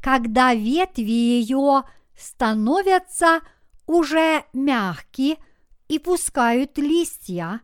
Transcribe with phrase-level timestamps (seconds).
[0.00, 1.82] когда ветви ее
[2.16, 3.40] становятся
[3.84, 5.38] уже мягкие
[5.88, 7.60] и пускают листья,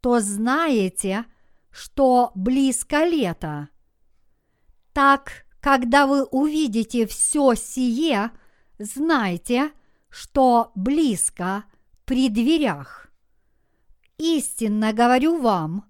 [0.00, 1.26] то знаете,
[1.70, 3.68] что близко лето.
[4.92, 8.30] Так, когда вы увидите все сие,
[8.78, 9.72] знайте,
[10.08, 11.64] что близко
[12.04, 13.08] при дверях.
[14.18, 15.84] Истинно говорю вам,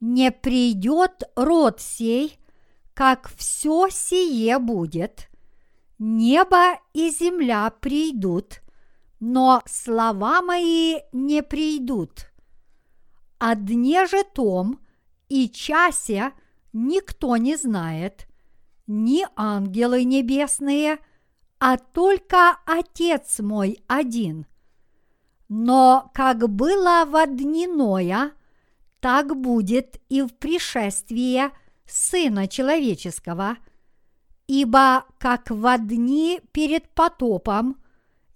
[0.00, 2.38] не придет род сей,
[2.94, 5.28] как все сие будет.
[5.98, 8.60] Небо и земля придут,
[9.20, 12.32] но слова мои не придут.
[13.38, 14.80] О дне же том
[15.28, 16.32] и часе
[16.72, 18.26] никто не знает,
[18.86, 20.98] ни ангелы небесные,
[21.58, 24.46] а только Отец мой один.
[25.48, 28.32] Но как было в дни Ноя,
[29.00, 31.50] так будет и в пришествии
[31.86, 33.56] Сына Человеческого,
[34.46, 37.76] ибо как в дни перед потопом–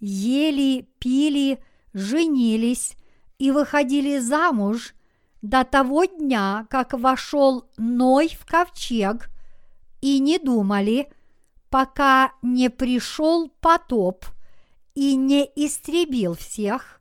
[0.04, 1.58] ели, пили,
[1.94, 2.94] женились
[3.38, 4.94] и выходили замуж
[5.40, 9.30] до того дня, как вошел Ной в ковчег,
[10.02, 11.10] и не думали,
[11.70, 14.26] пока не пришел потоп
[14.94, 17.00] и не истребил всех,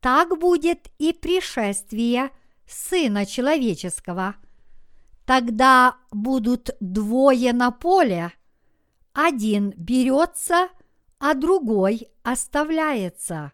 [0.00, 2.30] так будет и пришествие
[2.66, 4.36] Сына Человеческого.
[5.24, 8.32] Тогда будут двое на поле,
[9.14, 10.68] один берется–
[11.22, 13.52] а другой оставляется.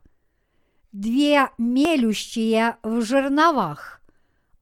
[0.90, 4.00] Две мелющие в жерновах.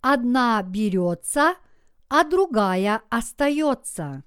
[0.01, 1.55] Одна берется,
[2.09, 4.25] а другая остается.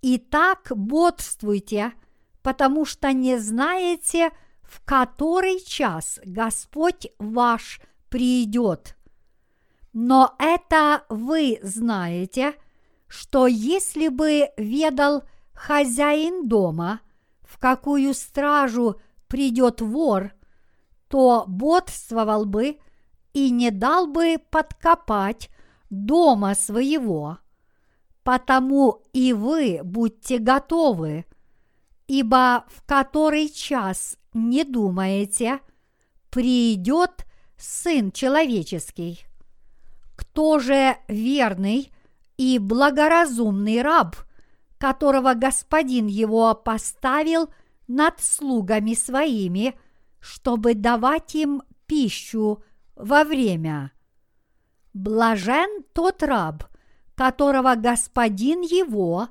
[0.00, 1.92] Итак, бодствуйте,
[2.40, 4.30] потому что не знаете,
[4.62, 8.96] в который час Господь ваш придет.
[9.92, 12.54] Но это вы знаете,
[13.08, 17.00] что если бы ведал хозяин дома–
[17.48, 20.32] в какую стражу придет вор,
[21.08, 22.78] то бодствовал бы
[23.32, 25.48] и не дал бы подкопать
[25.88, 27.38] дома своего.
[28.22, 31.24] Потому и вы будьте готовы,
[32.06, 35.60] ибо в который час не думаете,
[36.28, 37.24] придет
[37.56, 39.20] Сын Человеческий.
[40.16, 41.90] Кто же верный
[42.36, 44.16] и благоразумный раб–
[44.78, 47.50] которого господин его поставил
[47.88, 49.78] над слугами своими,
[50.20, 52.62] чтобы давать им пищу
[52.94, 53.92] во время.
[54.94, 56.64] Блажен тот раб,
[57.14, 59.28] которого господин его,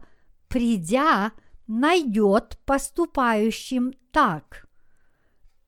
[0.48, 1.32] придя,
[1.68, 4.68] найдет поступающим так.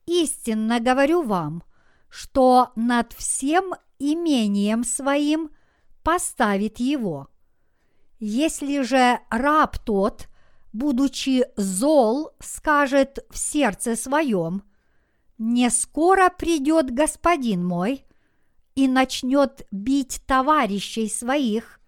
[0.06, 1.64] Истинно говорю вам,
[2.10, 5.52] что над всем имением своим
[6.04, 7.28] поставит его–
[8.20, 10.28] если же раб тот,
[10.74, 14.64] будучи зол, скажет в сердце своем,
[15.38, 18.06] «Не скоро придет господин мой»,
[18.76, 21.80] и начнет бить товарищей своих,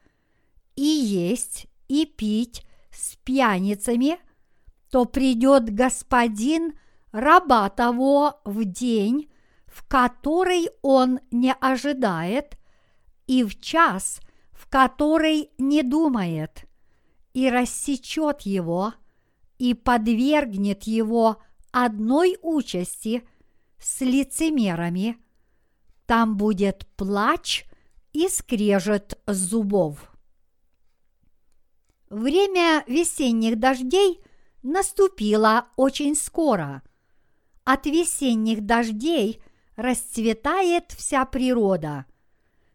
[0.75, 4.19] и есть, и пить с пьяницами,
[4.89, 6.73] то придет господин
[7.11, 9.31] раба того в день,
[9.67, 12.57] в который он не ожидает,
[13.27, 14.19] и в час–
[14.67, 16.65] который не думает,
[17.33, 18.93] и рассечет его,
[19.57, 21.41] и подвергнет его
[21.71, 23.27] одной участи
[23.79, 25.17] с лицемерами,
[26.05, 27.65] там будет плач
[28.11, 30.11] и скрежет зубов.
[32.09, 34.19] Время весенних дождей
[34.63, 36.83] наступило очень скоро.
[37.63, 39.41] От весенних дождей
[39.75, 42.05] расцветает вся природа–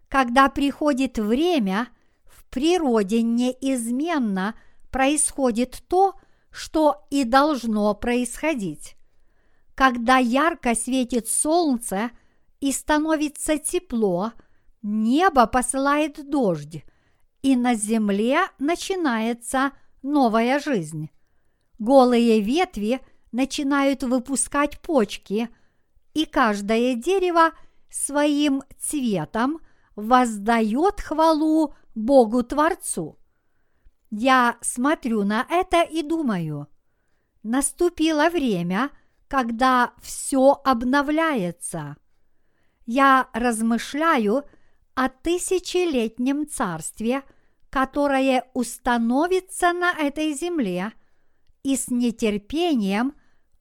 [0.09, 1.89] когда приходит время,
[2.25, 4.55] в природе неизменно
[4.91, 6.15] происходит то,
[6.51, 8.97] что и должно происходить.
[9.75, 12.11] Когда ярко светит солнце
[12.61, 14.33] и становится тепло,
[14.81, 16.83] небо посылает дождь,
[17.43, 19.73] и на земле начинается
[20.03, 21.11] новая жизнь.
[21.79, 23.01] Голые ветви
[23.33, 25.51] начинают выпускать почки,
[26.15, 27.51] и каждое дерево
[27.91, 29.61] своим цветом
[29.97, 33.19] воздает хвалу Богу Творцу.
[34.11, 36.69] Я смотрю на это и думаю,
[37.43, 38.91] наступило время,
[39.29, 41.97] когда все обновляется.
[42.87, 44.45] я размышляю
[44.95, 47.23] о тысячелетнем царстве,
[47.69, 50.93] которое установится на этой земле,
[51.65, 53.15] и с нетерпением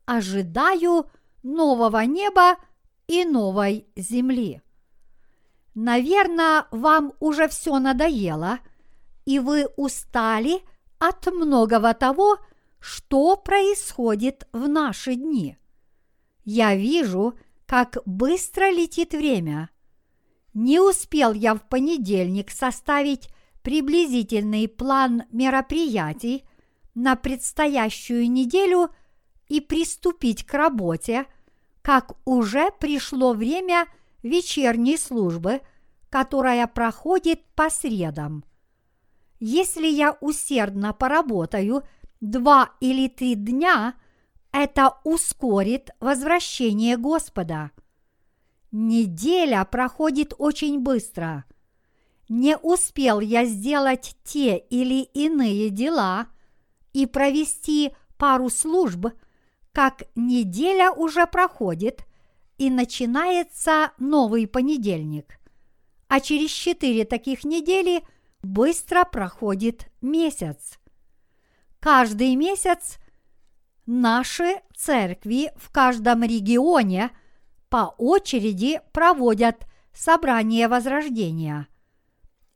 [0.05, 1.09] ожидаю
[1.41, 2.57] нового неба
[3.07, 4.61] и новой земли.
[5.75, 8.59] Наверное, вам уже все надоело,
[9.25, 10.61] и вы устали
[10.99, 12.37] от многого того,
[12.79, 15.57] что происходит в наши дни.
[16.45, 19.69] Я вижу, как быстро летит время.
[20.53, 23.27] Не успел я в понедельник составить
[23.61, 26.45] приблизительный план мероприятий
[26.93, 28.89] на предстоящую неделю
[29.49, 31.25] и приступить к работе,
[31.81, 33.87] как уже пришло время
[34.25, 35.61] вечерней службы,
[36.09, 38.43] которая проходит по средам.
[39.39, 41.83] Если я усердно поработаю
[42.19, 43.93] два или три дня–
[44.57, 47.71] это ускорит возвращение Господа.
[48.71, 51.43] Неделя проходит очень быстро.
[52.29, 56.27] Не успел я сделать те или иные дела
[56.93, 59.07] и провести пару служб,
[59.73, 62.05] как неделя уже проходит
[62.57, 65.39] и начинается новый понедельник.
[66.07, 68.03] А через четыре таких недели
[68.41, 70.79] быстро проходит месяц.
[71.79, 72.99] Каждый месяц
[73.85, 77.11] Наши церкви в каждом регионе
[77.69, 81.67] по очереди проводят собрание возрождения.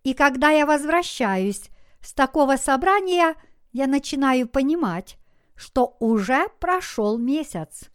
[0.04, 1.70] И когда я возвращаюсь
[2.02, 3.36] с такого собрания,
[3.74, 5.20] я начинаю понимать,
[5.56, 7.92] что уже прошел месяц.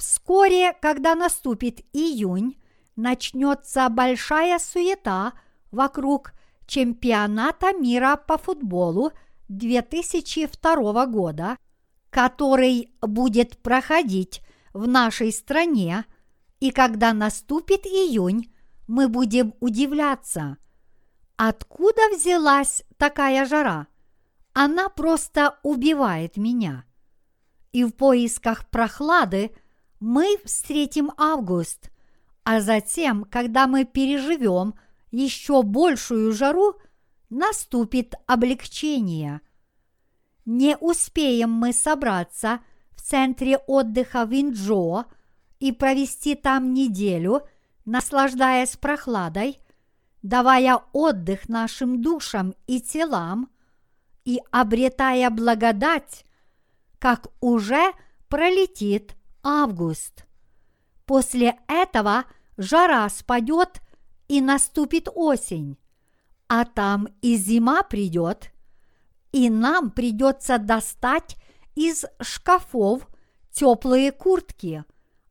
[0.00, 2.60] Вскоре, когда наступит июнь,
[2.96, 5.34] начнется большая суета
[5.70, 6.32] вокруг
[6.66, 9.12] чемпионата мира по футболу
[9.48, 11.56] 2002 года–
[12.10, 14.42] который будет проходить
[14.74, 16.04] в нашей стране,
[16.58, 18.52] и когда наступит июнь,
[18.86, 20.58] мы будем удивляться,
[21.36, 23.86] откуда взялась такая жара.
[24.52, 26.84] Она просто убивает меня.
[27.72, 29.52] И в поисках прохлады
[30.00, 31.90] мы встретим август,
[32.42, 34.74] а затем, когда мы переживем
[35.10, 36.76] еще большую жару,
[37.28, 39.40] наступит облегчение–
[40.50, 42.60] не успеем мы собраться
[42.90, 45.04] в центре отдыха Винджо
[45.60, 47.42] и провести там неделю,
[47.84, 49.58] наслаждаясь прохладой,
[50.22, 53.48] давая отдых нашим душам и телам
[54.24, 56.24] и обретая благодать,
[56.98, 57.92] как уже
[58.28, 60.24] пролетит август.
[61.06, 62.24] После этого
[62.56, 63.80] жара спадет
[64.28, 65.76] и наступит осень,
[66.48, 68.52] а там и зима придет–
[69.32, 71.36] и нам придется достать
[71.74, 73.06] из шкафов
[73.52, 74.84] теплые куртки,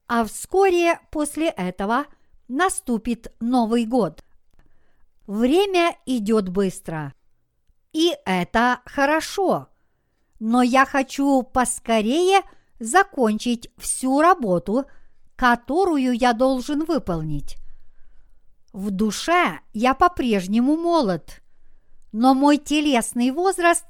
[0.08, 2.06] а вскоре после этого
[2.48, 4.24] наступит Новый год.
[5.28, 7.14] Время идет быстро.
[7.92, 9.68] И это хорошо.
[10.40, 12.42] Но я хочу поскорее
[12.80, 14.86] закончить всю работу,
[15.36, 17.58] которую я должен выполнить.
[18.74, 21.42] В душе я по-прежнему молод–
[22.12, 23.86] но мой телесный возраст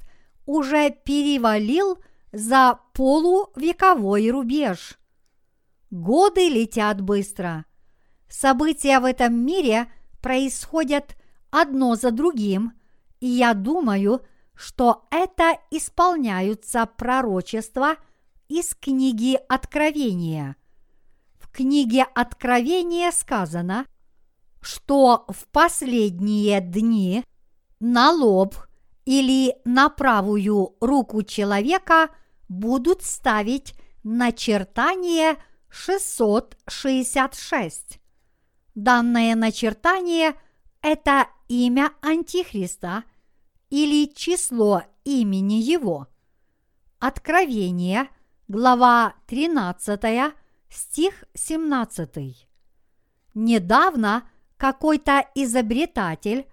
[0.46, 1.98] уже перевалил
[2.32, 4.98] за полувековой рубеж.
[5.90, 7.64] Годы летят быстро.
[8.28, 11.16] События в этом мире происходят
[11.50, 12.72] одно за другим,
[13.18, 17.96] и я думаю, что это исполняются пророчества
[18.50, 20.56] из книги Откровения.
[21.38, 23.86] В книге Откровения сказано,
[24.60, 27.24] что в последние дни
[27.78, 28.56] на лоб
[29.04, 32.10] или на правую руку человека
[32.48, 35.36] будут ставить начертание
[35.68, 38.00] 666.
[38.74, 40.34] Данное начертание–
[40.82, 43.04] это имя Антихриста
[43.70, 46.08] или число имени его.
[46.98, 48.08] Откровение,
[48.50, 50.34] глава 13,
[50.68, 52.48] стих 17.
[53.34, 56.46] Недавно какой-то изобретатель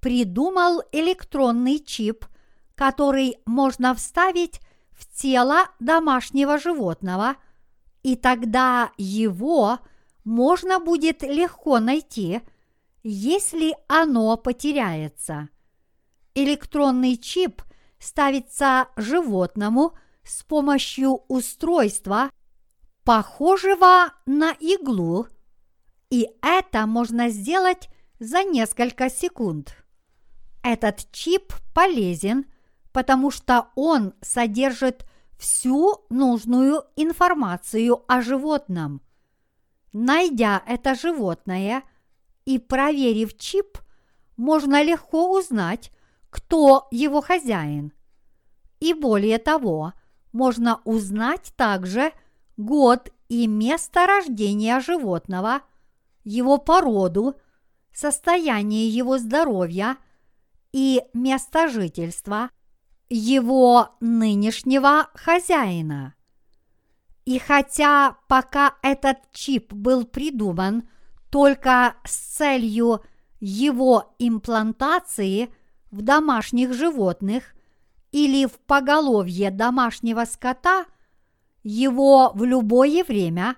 [0.00, 2.26] придумал электронный чип,
[2.74, 7.36] который можно вставить в тело домашнего животного,
[8.02, 9.78] и тогда его
[10.24, 12.40] можно будет легко найти,
[13.04, 15.50] если оно потеряется.
[16.34, 17.62] Электронный чип
[18.00, 22.30] ставится животному с помощью устройства,
[23.04, 25.28] похожего на иглу,
[26.10, 27.88] и это можно сделать
[28.18, 29.76] за несколько секунд.
[30.62, 32.46] Этот чип полезен,
[32.92, 35.06] потому что он содержит
[35.38, 39.02] всю нужную информацию о животном.
[39.92, 41.82] Найдя это животное
[42.44, 43.78] и проверив чип,
[44.36, 45.92] можно легко узнать,
[46.30, 47.92] кто его хозяин.
[48.80, 49.92] И более того,
[50.34, 52.12] можно узнать также
[52.58, 55.62] год и место рождения животного,
[56.24, 57.36] его породу,
[57.94, 59.96] состояние его здоровья
[60.72, 62.50] и место жительства
[63.08, 66.14] его нынешнего хозяина.
[67.24, 70.88] И хотя пока этот чип был придуман
[71.30, 73.02] только с целью
[73.40, 75.54] его имплантации
[75.90, 77.54] в домашних животных
[78.14, 80.86] или в поголовье домашнего скота,
[81.64, 83.56] его в любое время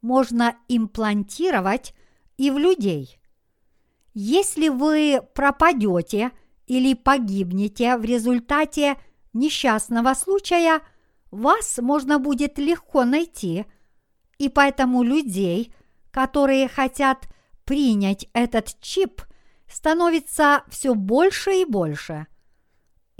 [0.00, 1.94] можно имплантировать
[2.36, 3.18] и в людей.
[4.12, 6.32] Если вы пропадете
[6.66, 8.96] или погибнете в результате
[9.32, 10.80] несчастного случая–
[11.32, 13.64] вас можно будет легко найти,
[14.38, 15.74] и поэтому людей,
[16.10, 17.26] которые хотят
[17.64, 19.22] принять этот чип,
[19.66, 22.26] становится все больше и больше.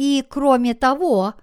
[0.03, 1.35] И кроме того,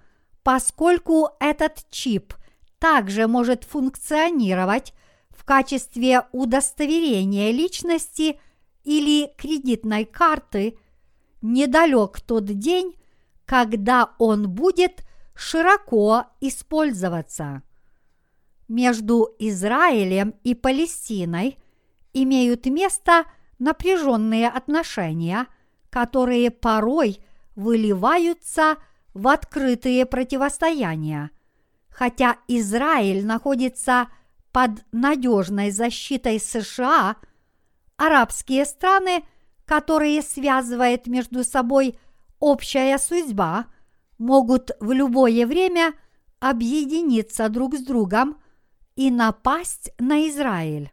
[0.42, 2.34] поскольку этот чип
[2.78, 4.92] также может функционировать
[5.30, 8.38] в качестве удостоверения личности
[8.84, 10.76] или кредитной карты,
[11.40, 12.94] недалек тот день,
[13.46, 17.62] когда он будет широко использоваться.
[18.68, 21.56] Между Израилем и Палестиной
[22.12, 23.24] имеют место
[23.58, 25.46] напряженные отношения,
[25.88, 27.24] которые порой
[27.56, 28.76] выливаются
[29.14, 31.30] в открытые противостояния.
[31.88, 34.08] Хотя Израиль находится
[34.52, 37.16] под надежной защитой США,
[37.96, 39.24] арабские страны,
[39.64, 41.98] которые связывает между собой
[42.38, 43.66] общая судьба–
[44.20, 45.94] могут в любое время
[46.38, 48.38] объединиться друг с другом
[48.94, 50.92] и напасть на Израиль.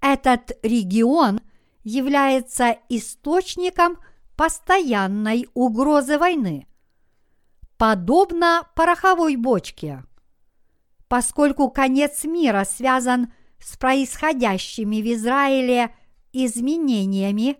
[0.00, 1.40] Этот регион
[1.82, 3.98] является источником
[4.40, 6.66] постоянной угрозы войны,
[7.76, 10.02] подобно пороховой бочке.
[11.08, 15.94] Поскольку конец мира связан с происходящими в Израиле
[16.32, 17.58] изменениями,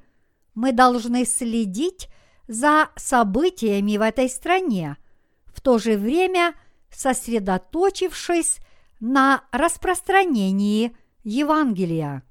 [0.54, 2.08] мы должны следить
[2.48, 4.96] за событиями в этой стране,
[5.44, 6.54] в то же время
[6.88, 8.56] сосредоточившись
[9.00, 12.22] на распространении Евангелия.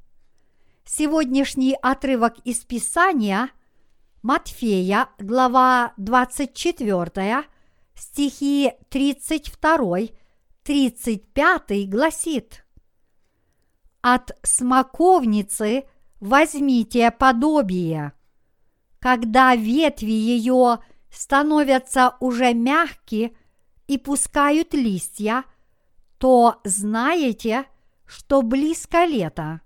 [0.85, 3.51] Сегодняшний отрывок из Писания
[4.21, 7.45] Матфея, глава 24,
[7.95, 12.65] стихи 32-35 гласит
[14.01, 15.85] «От смоковницы
[16.19, 18.11] возьмите подобие–
[18.99, 23.33] когда ветви ее становятся уже мягкие
[23.87, 25.45] и пускают листья,
[26.17, 27.65] то знаете,
[28.05, 29.61] что близко лето.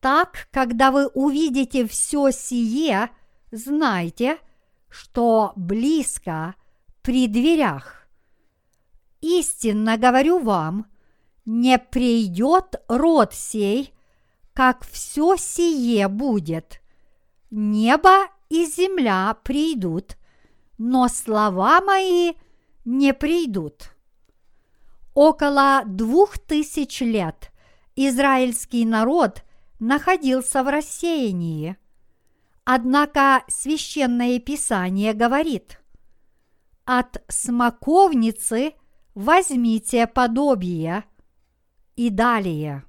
[0.00, 3.10] Так, когда вы увидите все сие,
[3.50, 4.38] знайте,
[4.88, 6.54] что близко
[7.02, 8.06] при дверях.
[9.20, 10.86] Истинно говорю вам,
[11.44, 13.92] не придет род сей,
[14.52, 16.80] как все сие будет.
[17.50, 20.16] Небо и земля придут,
[20.78, 22.34] но слова мои
[22.84, 23.90] не придут.
[25.14, 27.50] Около двух тысяч лет
[27.96, 29.42] израильский народ
[29.78, 31.76] находился в рассеянии.
[32.68, 35.80] Однако священное писание говорит,
[36.84, 38.74] от смоковницы
[39.14, 41.04] возьмите подобие
[41.94, 42.84] и далее.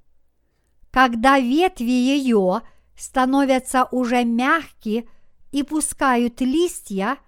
[0.90, 2.64] Когда ветви ее
[2.98, 5.08] становятся уже мягкие
[5.52, 7.20] и пускают листья,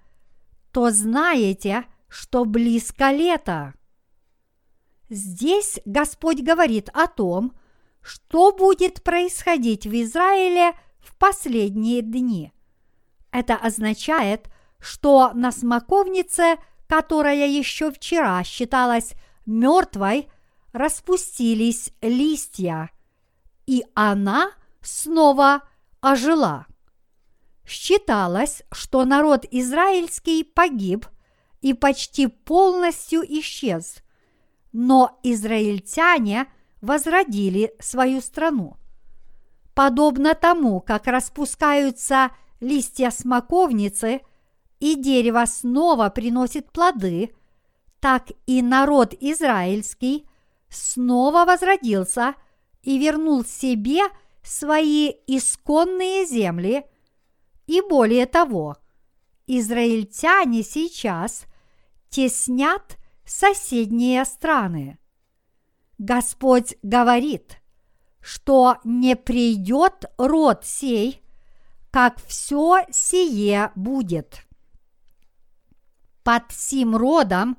[0.72, 3.76] то знаете, что близко лето.
[5.08, 7.54] Здесь Господь говорит о том,
[8.02, 12.52] что будет происходить в Израиле в последние дни.
[13.32, 19.14] Это означает, что на смоковнице, которая еще вчера считалась
[19.46, 20.30] мертвой,
[20.72, 22.92] распустились листья,
[23.66, 24.52] и она
[24.82, 25.64] снова
[26.02, 26.66] ожила.
[27.66, 31.06] Считалось, что народ израильский погиб
[31.62, 33.98] и почти полностью исчез,
[34.72, 36.48] но израильтяне
[36.82, 38.79] возродили свою страну.
[39.80, 44.20] Подобно тому, как распускаются листья смоковницы
[44.82, 47.34] и дерево снова приносит плоды,
[48.02, 50.28] так и народ израильский
[50.68, 52.36] снова возродился
[52.84, 54.02] и вернул себе
[54.44, 56.84] свои исконные земли–
[57.66, 58.76] и более того,
[59.48, 61.46] израильтяне сейчас
[62.10, 64.98] теснят соседние страны.
[65.98, 67.59] Господь говорит,
[68.30, 71.24] что не придет род сей,
[71.90, 74.46] как все сие будет.
[76.24, 77.58] Под сим родом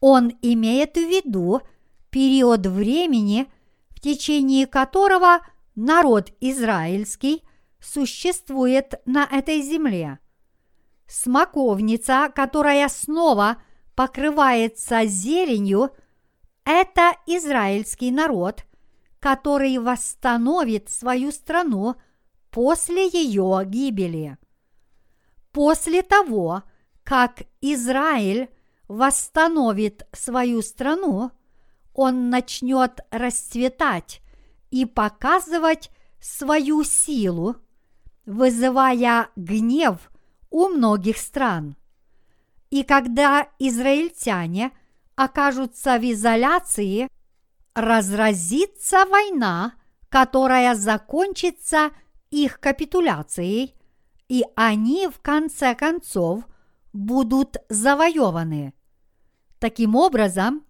[0.00, 1.62] он имеет в виду
[2.10, 3.50] период времени,
[3.92, 5.40] в течение которого
[5.74, 7.42] народ израильский
[7.80, 10.18] существует на этой земле.
[11.06, 13.56] Смоковница, которая снова
[13.94, 15.92] покрывается зеленью,
[16.66, 18.66] это израильский народ,
[19.24, 21.96] который восстановит свою страну
[22.50, 24.36] после ее гибели.
[25.50, 26.62] После того,
[27.04, 28.50] как Израиль
[28.86, 31.30] восстановит свою страну,
[31.94, 34.20] он начнет расцветать
[34.70, 35.88] и показывать
[36.20, 37.56] свою силу,
[38.26, 40.10] вызывая гнев
[40.50, 41.76] у многих стран.
[42.68, 44.70] И когда израильтяне
[45.16, 47.08] окажутся в изоляции,
[47.74, 49.74] разразится война,
[50.08, 51.90] которая закончится
[52.30, 53.74] их капитуляцией,
[54.28, 56.44] и они в конце концов
[56.92, 58.74] будут завоеваны.
[59.58, 60.64] Таким образом,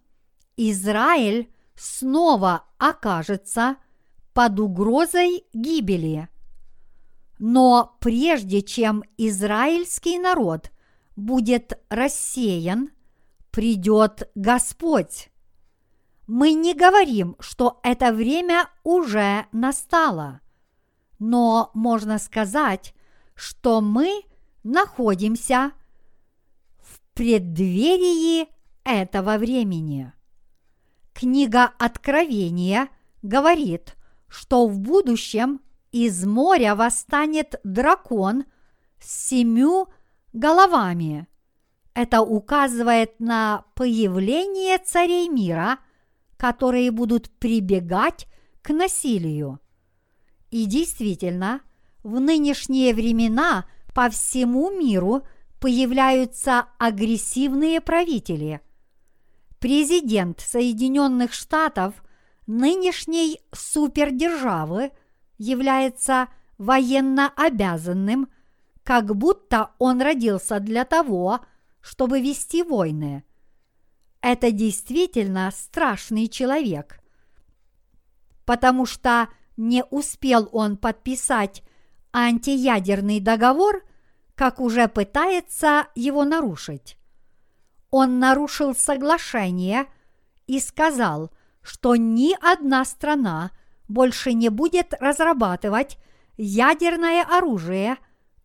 [0.57, 3.77] Израиль снова окажется
[4.33, 6.29] под угрозой гибели.
[7.39, 10.71] Но прежде чем израильский народ
[11.15, 12.91] будет рассеян,
[13.51, 15.29] придет Господь.
[16.27, 20.41] Мы не говорим, что это время уже настало,
[21.19, 22.95] но можно сказать,
[23.35, 24.23] что мы
[24.63, 25.71] находимся
[26.79, 28.47] в преддверии
[28.83, 30.13] этого времени.
[31.13, 32.89] Книга Откровения
[33.21, 33.95] говорит,
[34.27, 38.45] что в будущем из моря восстанет дракон
[38.99, 39.87] с семью
[40.33, 41.27] головами.
[41.93, 45.79] Это указывает на появление царей мира,
[46.37, 48.27] которые будут прибегать
[48.61, 49.59] к насилию.
[50.51, 51.61] И действительно,
[52.03, 55.23] в нынешние времена по всему миру
[55.59, 58.61] появляются агрессивные правители.
[59.59, 62.03] Президент Соединенных Штатов
[62.45, 64.91] нынешней супердержавы–
[65.37, 68.29] является военно обязанным,
[68.83, 71.41] как будто он родился для того,
[71.81, 73.23] чтобы вести войны.
[74.25, 76.99] Это действительно страшный человек,
[78.43, 81.61] потому что не успел он подписать
[82.11, 83.83] антиядерный договор,
[84.33, 86.97] как уже пытается его нарушить.
[87.91, 89.85] Он нарушил соглашение
[90.47, 91.29] и сказал,
[91.61, 93.51] что ни одна страна–
[93.87, 95.99] больше не будет разрабатывать
[96.35, 97.97] ядерное оружие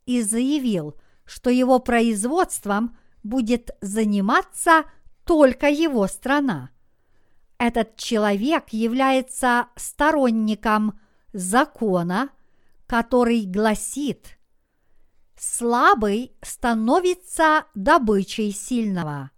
[0.05, 4.85] и заявил, что его производством будет заниматься
[5.31, 6.71] только его страна.
[7.57, 10.99] Этот человек является сторонником
[11.33, 12.31] закона,
[12.89, 14.41] который гласит
[15.39, 19.31] «Слабый становится добычей сильного».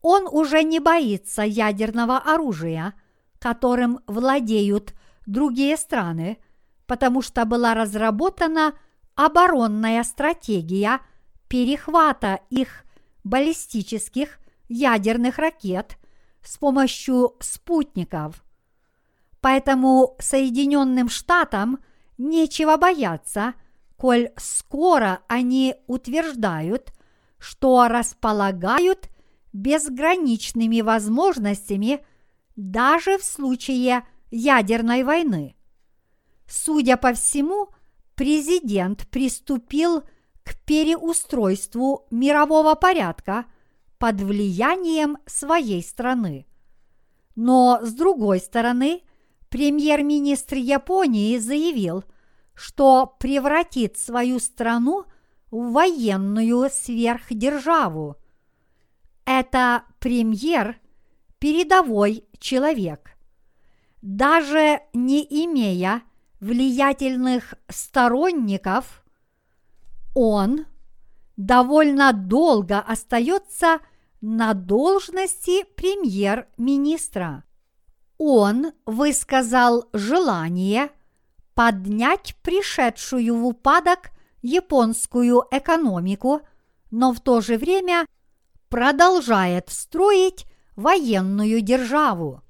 [0.00, 2.94] Он уже не боится ядерного оружия,
[3.38, 4.94] которым владеют
[5.26, 6.38] другие страны,
[6.86, 8.72] потому что была разработана
[9.16, 11.00] оборонная стратегия
[11.48, 12.86] перехвата их
[13.22, 15.98] баллистических ядерных ракет
[16.42, 18.44] с помощью спутников.
[19.40, 21.78] Поэтому Соединенным Штатам
[22.18, 23.54] нечего бояться,
[23.96, 26.92] коль скоро они утверждают,
[27.38, 29.08] что располагают
[29.52, 32.04] безграничными возможностями
[32.56, 35.56] даже в случае ядерной войны.
[36.48, 37.68] Судя по всему,
[38.14, 40.02] президент приступил
[40.42, 43.46] к переустройству мирового порядка
[44.04, 46.46] под влиянием своей страны.
[47.36, 49.00] Но, с другой стороны,
[49.48, 52.04] премьер-министр Японии заявил,
[52.52, 55.06] что превратит свою страну
[55.50, 58.16] в военную сверхдержаву.
[59.24, 60.78] Это премьер–
[61.38, 63.16] передовой человек
[64.02, 66.02] даже не имея
[66.40, 69.02] влиятельных сторонников,
[70.14, 70.66] он
[71.38, 73.80] довольно долго остается
[74.26, 77.44] на должности премьер-министра.
[78.16, 80.88] Он высказал желание
[81.52, 86.40] поднять пришедшую в упадок японскую экономику,
[86.90, 88.06] но в то же время
[88.70, 92.40] продолжает строить военную державу.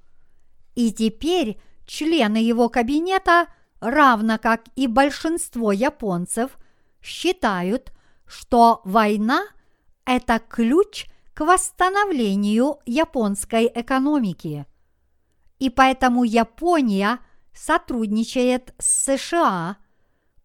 [0.76, 3.48] И теперь члены его кабинета,
[3.80, 6.56] равно как и большинство японцев,
[7.02, 7.92] считают,
[8.26, 9.44] что война–
[10.04, 14.66] это ключ к восстановлению японской экономики.
[15.58, 17.18] И поэтому Япония
[17.52, 19.76] сотрудничает с США,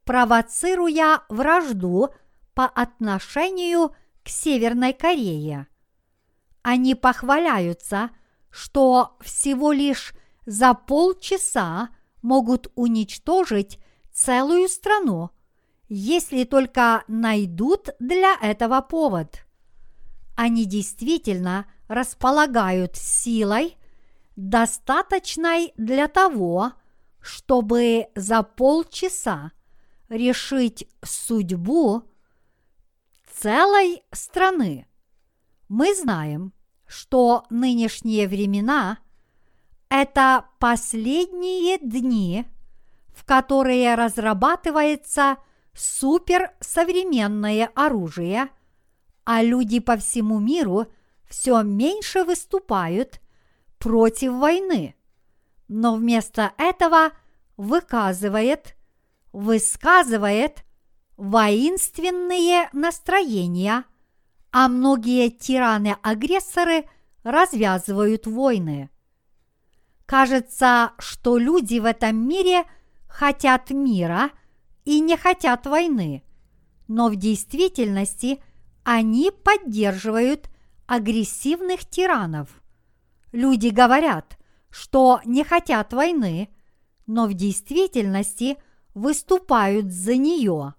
[0.04, 2.10] провоцируя вражду
[2.54, 5.68] по отношению к Северной Корее.
[6.64, 8.10] Они похваляются,
[8.50, 10.14] что всего лишь
[10.46, 11.90] за полчаса
[12.22, 13.80] могут уничтожить
[14.12, 15.30] целую страну,
[15.88, 19.46] если только найдут для этого повод.
[20.42, 23.78] Они действительно располагают силой,
[24.38, 26.72] достаточной для того,
[27.20, 29.52] чтобы за полчаса
[30.08, 32.04] решить судьбу
[33.34, 34.88] целой страны.
[35.68, 36.54] Мы знаем,
[36.88, 39.00] что нынешние времена–
[39.90, 42.46] это последние дни,
[43.10, 45.36] в которые разрабатывается
[45.74, 48.48] суперсовременное оружие,
[49.32, 50.88] а люди по всему миру
[51.30, 53.22] все меньше выступают
[53.78, 54.96] против войны,
[55.68, 57.12] но вместо этого
[57.56, 58.76] выказывает,
[59.32, 60.64] высказывает
[61.16, 63.84] воинственные настроения,
[64.52, 66.86] а многие тираны-агрессоры
[67.22, 68.90] развязывают войны.
[70.08, 72.64] Кажется, что люди в этом мире
[73.08, 74.32] хотят мира
[74.86, 76.24] и не хотят войны,
[76.88, 78.40] но в действительности
[78.84, 80.50] они поддерживают
[80.88, 82.62] агрессивных тиранов.
[83.32, 84.38] Люди говорят,
[84.70, 86.50] что не хотят войны,
[87.06, 88.58] но в действительности
[88.94, 90.74] выступают за нее.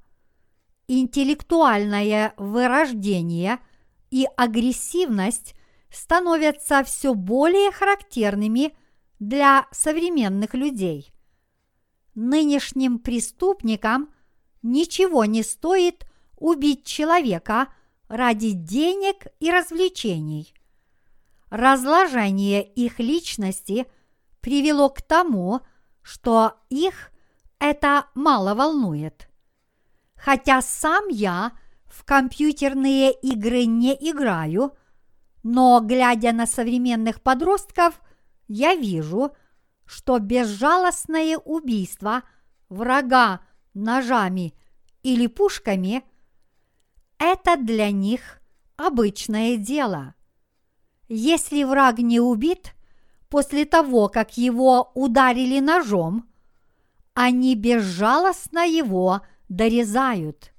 [0.89, 3.59] Интеллектуальное вырождение
[4.11, 5.55] и агрессивность
[5.91, 8.75] становятся все более характерными
[9.19, 11.13] для современных людей.
[12.15, 14.13] Нынешним преступникам
[14.63, 16.05] ничего не стоит
[16.37, 17.73] убить человека
[18.11, 20.53] ради денег и развлечений.
[21.49, 23.87] Разложение их личности
[24.41, 25.61] привело к тому,
[26.03, 27.13] что их
[27.61, 29.31] это мало волнует.
[30.17, 31.53] Хотя сам я
[31.87, 34.77] в компьютерные игры не играю,
[35.45, 38.01] но глядя на современных подростков,
[38.49, 39.37] я вижу,
[39.87, 42.25] что безжалостное убийство
[42.69, 43.41] врага
[43.73, 44.53] ножами
[45.05, 46.03] или пушками–
[47.21, 48.41] это для них
[48.77, 50.15] обычное дело.
[51.09, 52.75] Если враг не убит
[53.29, 56.29] после того, как его ударили ножом,
[57.15, 60.53] они безжалостно его дорезают.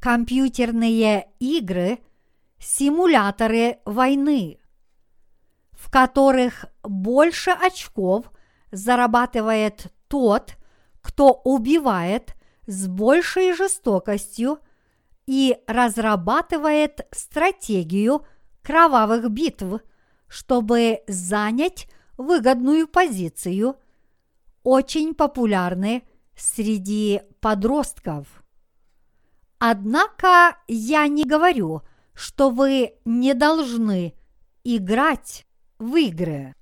[0.00, 2.00] Компьютерные игры–
[2.58, 4.58] симуляторы войны,
[5.72, 8.30] в которых больше очков
[8.72, 10.56] зарабатывает тот,
[11.00, 12.34] кто убивает
[12.66, 14.58] с большей жестокостью
[15.26, 18.26] и разрабатывает стратегию
[18.62, 19.80] кровавых битв,
[20.28, 23.76] чтобы занять выгодную позицию,
[24.62, 26.02] очень популярны
[26.36, 28.26] среди подростков.
[29.58, 31.82] Однако я не говорю,
[32.14, 34.14] что вы не должны
[34.62, 35.46] играть
[35.78, 36.54] в игры.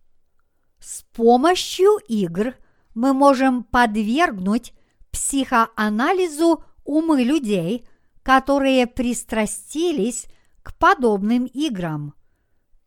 [0.78, 2.54] С помощью игр
[2.94, 4.72] мы можем подвергнуть
[5.10, 7.86] психоанализу умы людей,
[8.22, 10.26] которые пристрастились
[10.62, 12.14] к подобным играм,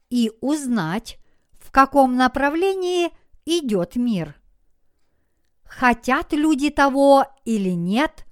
[0.10, 1.18] и узнать,
[1.52, 3.10] в каком направлении
[3.46, 4.36] идет мир.
[5.64, 8.26] Хотят люди того или нет,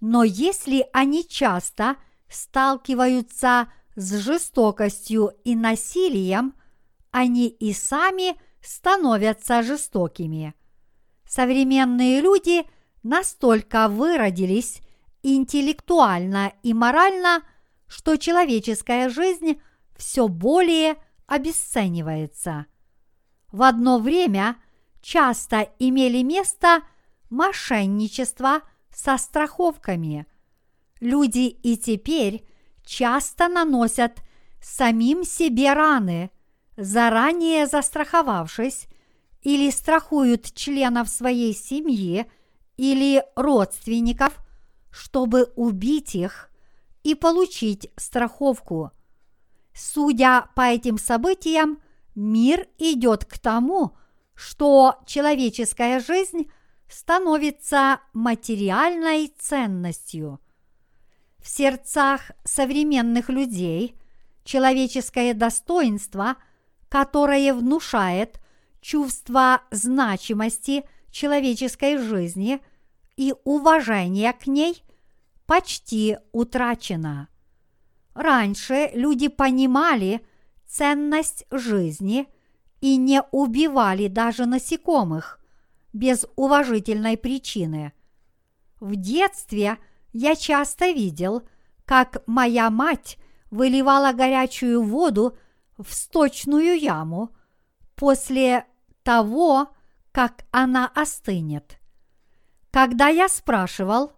[0.00, 1.96] но если они часто
[2.28, 6.54] сталкиваются с жестокостью и насилием,
[7.10, 10.54] они и сами становятся жестокими.
[11.26, 12.64] Современные люди
[13.02, 14.80] настолько выродились
[15.22, 17.42] интеллектуально и морально,
[17.86, 19.60] что человеческая жизнь
[19.96, 22.66] все более обесценивается.
[23.52, 24.56] В одно время
[25.02, 26.82] часто имели место
[27.30, 28.62] мошенничество
[28.94, 30.26] со страховками.
[31.00, 32.44] Люди и теперь
[32.84, 34.22] часто наносят
[34.60, 36.30] самим себе раны,
[36.76, 38.86] заранее застраховавшись,
[39.42, 42.30] или страхуют членов своей семьи
[42.76, 44.34] или родственников,
[44.90, 46.50] чтобы убить их
[47.02, 48.90] и получить страховку.
[49.72, 51.80] Судя по этим событиям,
[52.14, 53.96] мир идет к тому,
[54.34, 56.50] что человеческая жизнь
[56.88, 60.40] становится материальной ценностью.
[61.38, 63.96] В сердцах современных людей
[64.44, 66.36] человеческое достоинство,
[66.88, 68.40] которое внушает
[68.80, 72.60] чувство значимости человеческой жизни
[73.20, 74.82] и уважения к ней,
[75.44, 77.28] почти утрачено.
[78.14, 80.26] Раньше люди понимали
[80.66, 82.28] ценность жизни
[82.80, 85.38] и не убивали даже насекомых,
[85.92, 87.92] без уважительной причины.
[88.80, 89.76] В детстве
[90.14, 91.42] я часто видел,
[91.84, 93.18] как моя мать
[93.50, 95.36] выливала горячую воду
[95.76, 97.36] в сточную яму
[97.96, 98.64] после
[99.02, 99.68] того,
[100.10, 101.79] как она остынет.
[102.70, 104.12] Когда я спрашивал,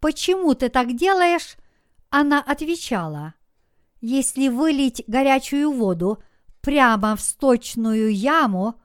[0.00, 1.56] почему ты так делаешь,
[2.08, 3.34] она отвечала,
[4.00, 6.22] если вылить горячую воду
[6.60, 8.80] прямо в сточную яму,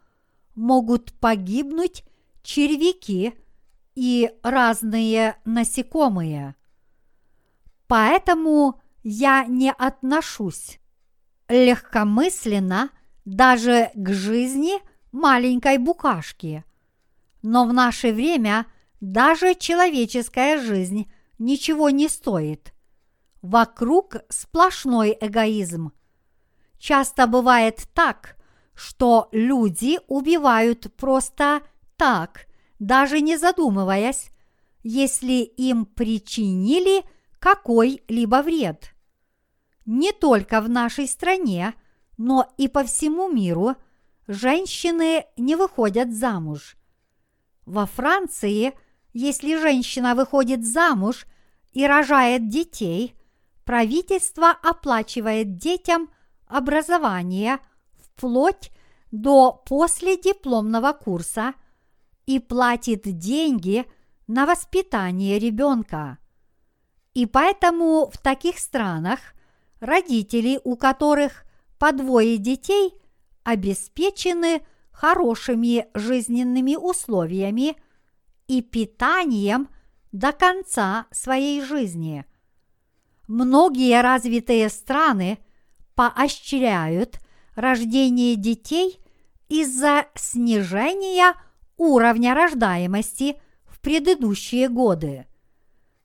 [0.56, 2.04] могут погибнуть
[2.42, 3.36] червяки
[3.94, 6.56] и разные насекомые.
[7.88, 10.80] Поэтому я не отношусь
[11.48, 12.90] легкомысленно
[13.26, 14.74] даже к жизни
[15.12, 16.64] маленькой букашки.
[17.42, 18.66] Но в наше время
[19.02, 22.74] даже человеческая жизнь ничего не стоит.
[23.42, 25.92] Вокруг сплошной эгоизм.
[26.78, 28.38] Часто бывает так,
[28.76, 31.62] что люди убивают просто
[31.98, 32.46] так,
[32.80, 34.32] даже не задумываясь,
[34.84, 37.04] если им причинили
[37.40, 38.94] какой-либо вред.
[39.86, 41.74] Не только в нашей стране,
[42.18, 43.76] но и по всему миру
[44.28, 46.78] женщины не выходят замуж.
[47.66, 48.74] Во Франции,
[49.14, 51.26] если женщина выходит замуж
[51.74, 53.16] и рожает детей,
[53.66, 56.10] правительство оплачивает детям
[56.48, 57.60] образование
[58.00, 58.72] вплоть
[59.12, 61.54] до последипломного курса
[62.26, 63.86] и платит деньги
[64.28, 66.18] на воспитание ребенка.
[67.14, 69.20] И поэтому в таких странах
[69.82, 71.44] родители, у которых
[71.78, 72.94] по двое детей,
[73.44, 77.76] обеспечены хорошими жизненными условиями
[78.52, 79.70] и питанием
[80.12, 82.26] до конца своей жизни.
[83.30, 85.38] Многие развитые страны
[85.96, 87.22] поощряют
[87.56, 89.00] рождение детей
[89.48, 91.34] из-за снижения
[91.78, 95.28] уровня рождаемости в предыдущие годы.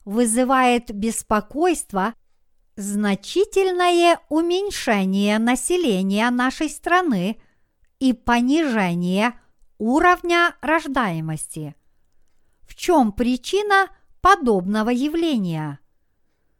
[0.04, 2.14] Вызывает беспокойство
[2.76, 7.38] значительное уменьшение населения нашей страны
[7.98, 9.32] и понижение
[9.78, 11.74] уровня рождаемости.
[12.76, 13.88] Чем причина
[14.20, 15.80] подобного явления?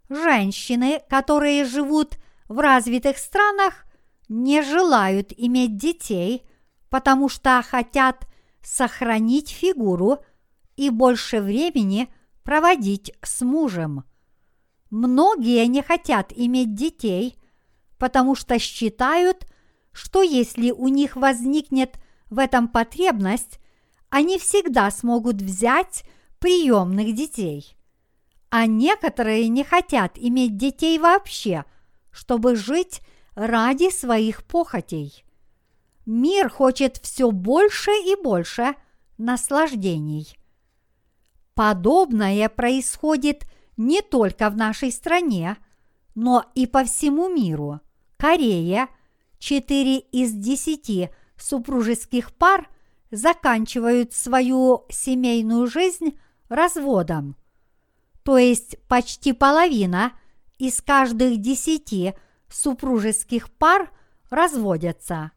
[0.09, 2.16] Женщины, которые живут
[2.48, 3.85] в развитых странах,
[4.26, 6.48] не желают иметь детей,
[6.88, 8.26] потому что хотят
[8.62, 10.18] сохранить фигуру
[10.76, 12.09] и больше времени
[12.42, 14.05] проводить с мужем.
[14.88, 17.37] Многие не хотят иметь детей,
[17.98, 19.46] потому что считают,
[19.92, 21.98] что если у них возникнет
[22.31, 23.61] в этом потребность,
[24.11, 26.05] они всегда смогут взять
[26.38, 27.77] приемных детей.
[28.51, 31.64] А некоторые не хотят иметь детей вообще,
[32.11, 33.01] чтобы жить
[33.35, 35.25] ради своих похотей.
[36.07, 38.75] Мир хочет все больше и больше
[39.19, 40.38] наслаждений.
[41.55, 43.45] Подобное происходит
[43.77, 45.57] не только в нашей стране,
[46.14, 47.81] но и по всему миру.
[48.16, 48.88] Корея,
[49.38, 52.69] 4 из 10 супружеских пар
[53.11, 57.37] заканчивают свою семейную жизнь разводом.
[58.23, 60.12] То есть почти половина
[60.59, 62.14] из каждых десяти
[62.49, 63.90] супружеских пар
[64.31, 65.33] разводятся.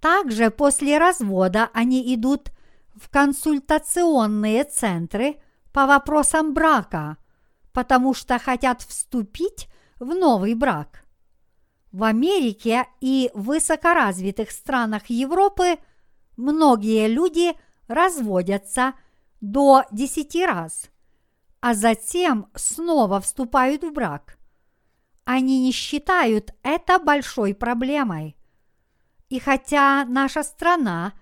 [0.00, 2.50] Также после развода они идут
[2.94, 5.36] в консультационные центры
[5.72, 7.16] по вопросам брака,
[7.72, 11.04] потому что хотят вступить в новый брак.
[11.92, 15.78] В Америке и высокоразвитых странах Европы
[16.40, 17.52] многие люди
[17.86, 18.94] разводятся
[19.40, 20.90] до 10 раз,
[21.60, 24.38] а затем снова вступают в брак.
[25.24, 28.36] Они не считают это большой проблемой.
[29.28, 31.12] И хотя наша страна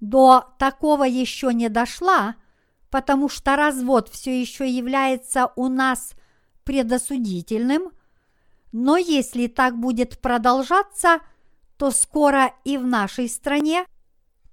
[0.00, 2.36] до такого еще не дошла,
[2.88, 6.12] потому что развод все еще является у нас
[6.64, 7.90] предосудительным,
[8.72, 11.20] но если так будет продолжаться,
[11.76, 13.84] то скоро и в нашей стране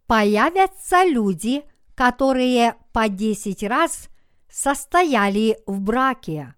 [0.08, 1.64] появятся люди,
[1.96, 4.10] которые по 10 раз
[4.50, 6.56] состояли в браке.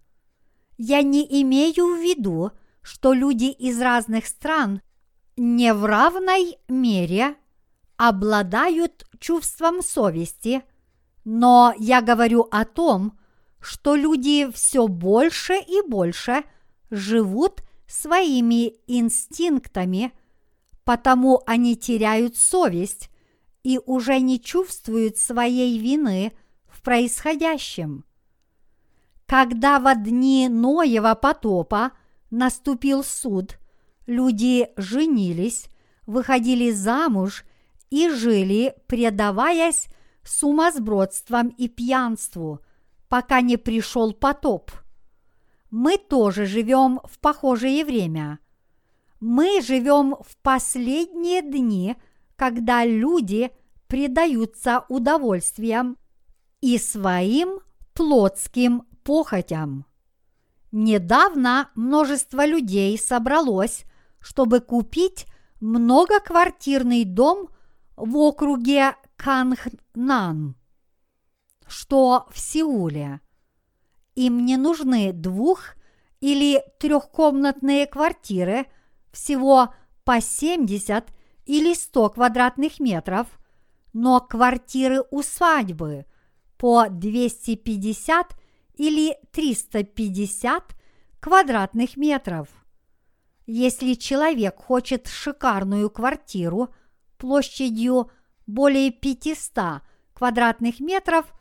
[0.77, 4.81] Я не имею в виду, что люди из разных стран
[5.36, 7.36] не в равной мере
[7.97, 10.63] обладают чувством совести,
[11.25, 13.17] но я говорю о том,
[13.60, 16.43] что люди все больше и больше
[16.89, 20.13] живут своими инстинктами,
[20.83, 23.10] потому они теряют совесть
[23.67, 26.32] и уже не чувствуют своей вины
[26.67, 28.06] в происходящем.
[29.25, 31.91] Когда во дни Ноева потопа
[32.32, 33.60] наступил суд,
[34.06, 35.65] люди женились,
[36.06, 37.43] выходили замуж
[37.89, 39.88] и жили, предаваясь
[40.23, 42.62] сумасбродством и пьянству,
[43.10, 44.71] пока не пришел потоп.
[45.71, 48.39] Мы тоже живем в похожее время.
[49.19, 51.97] Мы живем в последние дни,
[52.38, 53.52] когда люди
[53.88, 55.97] предаются удовольствиям
[56.62, 57.60] и своим
[57.93, 59.86] плотским похотям.
[60.71, 63.84] Недавно множество людей собралось,
[64.19, 65.26] чтобы купить
[65.60, 67.50] многоквартирный дом
[67.95, 70.56] в округе Кангнан,
[71.67, 73.21] что в Сеуле.
[74.15, 75.76] Им не нужны двух-
[76.19, 78.67] или трехкомнатные квартиры
[79.12, 79.73] всего
[80.04, 81.12] по 70
[81.47, 83.27] или 100 квадратных метров,
[83.93, 86.05] но квартиры усадьбы
[86.57, 88.36] по 250
[88.75, 90.75] или 350
[91.19, 92.49] квадратных метров.
[93.47, 96.69] Если человек хочет шикарную квартиру
[97.17, 98.12] площадью
[98.45, 99.81] более 500
[100.13, 101.33] квадратных метров,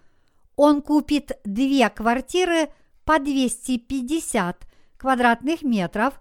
[0.54, 2.70] он купит две квартиры
[3.04, 4.66] по 250
[4.98, 6.20] квадратных метров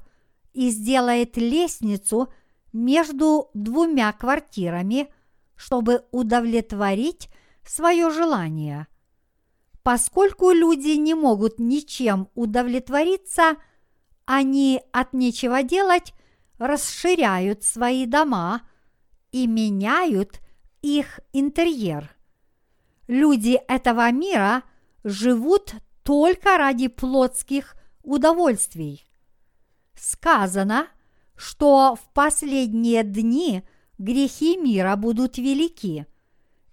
[0.54, 2.34] и сделает лестницу
[2.76, 5.08] между двумя квартирами,
[5.56, 7.30] чтобы удовлетворить
[7.66, 8.88] свое желание.
[9.82, 13.56] Поскольку люди не могут ничем удовлетвориться,
[14.26, 16.14] они от нечего делать
[16.58, 18.62] расширяют свои дома
[19.32, 20.42] и меняют
[20.82, 22.14] их интерьер.
[23.08, 24.64] Люди этого мира
[25.06, 29.06] живут только ради плотских удовольствий.
[29.94, 30.88] Сказано,
[31.36, 33.64] что в последние дни
[33.98, 36.06] грехи мира будут велики,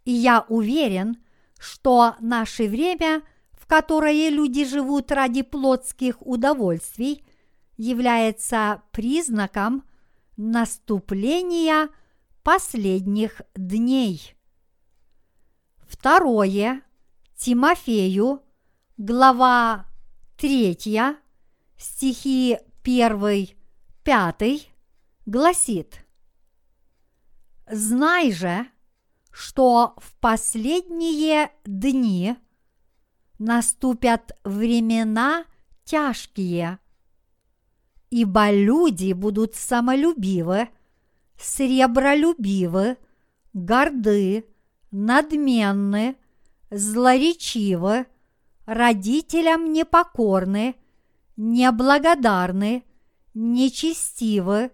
[0.05, 1.17] и я уверен,
[1.59, 3.23] что наше время,
[3.53, 7.25] в которое люди живут ради плотских удовольствий,
[7.77, 9.85] является признаком
[10.37, 11.89] наступления
[12.43, 14.35] последних дней.
[15.87, 16.83] Второе.
[17.37, 18.43] Тимофею,
[18.97, 19.87] глава
[20.37, 20.77] 3,
[21.77, 23.62] стихи 1,
[24.05, 24.69] 5,
[25.27, 26.05] гласит
[27.71, 28.67] «Знай же,
[29.31, 32.37] что в последние дни
[33.39, 35.45] наступят времена
[35.85, 36.81] тяжкие,
[38.11, 40.69] ибо люди будут самолюбивы,
[41.39, 42.97] сребролюбивы,
[43.53, 44.47] горды,
[44.91, 46.17] надменны,
[46.71, 48.07] злоречивы,
[48.67, 50.75] родителям непокорны,
[51.37, 52.85] неблагодарны,
[53.35, 54.71] нечестивы,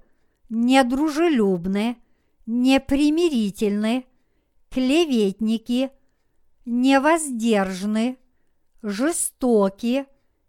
[0.48, 1.98] недружелюбны,
[2.46, 4.06] непримирительны,
[4.70, 5.90] клеветники,
[6.64, 8.18] невоздержны,
[8.82, 10.06] жестоки,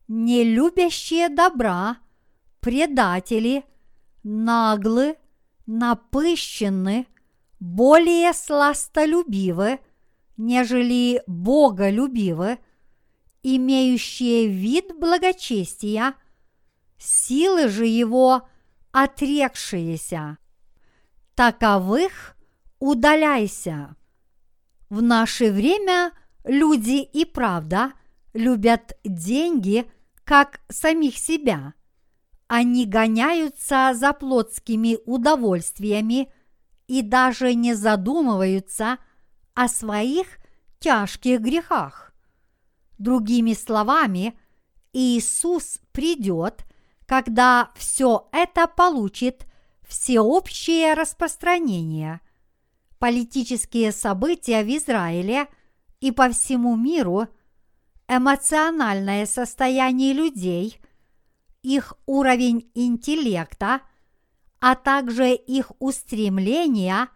[0.07, 1.97] не любящие добра,
[2.59, 3.63] предатели,
[4.23, 5.17] наглы,
[5.65, 7.07] напыщенны,
[7.59, 9.79] более сластолюбивы,
[10.37, 12.59] нежели боголюбивы,
[13.43, 16.15] имеющие вид благочестия,
[16.99, 18.47] силы же его
[18.91, 20.37] отрекшиеся.
[21.33, 22.35] Таковых
[22.79, 23.95] удаляйся.
[24.89, 26.11] В наше время
[26.43, 27.93] люди и правда
[28.33, 29.89] любят деньги
[30.23, 31.73] как самих себя.
[32.47, 36.31] Они гоняются за плотскими удовольствиями
[36.87, 38.97] и даже не задумываются
[39.53, 40.39] о своих
[40.79, 42.13] тяжких грехах.
[42.97, 44.37] Другими словами,
[44.93, 46.65] Иисус придет,
[47.09, 49.47] когда все это получит
[49.81, 52.21] всеобщее распространение–
[52.99, 55.47] политические события в Израиле
[56.01, 57.27] и по всему миру,
[58.07, 60.79] эмоциональное состояние людей,
[61.63, 63.81] их уровень интеллекта,
[64.59, 67.07] а также их устремления,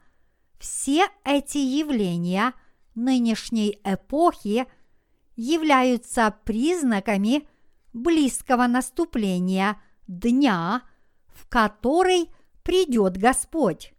[0.59, 2.53] все эти явления
[2.95, 4.65] нынешней эпохи
[5.35, 7.47] являются признаками
[7.93, 10.83] близкого наступления дня,
[11.27, 12.29] в который
[12.63, 13.93] придет Господь.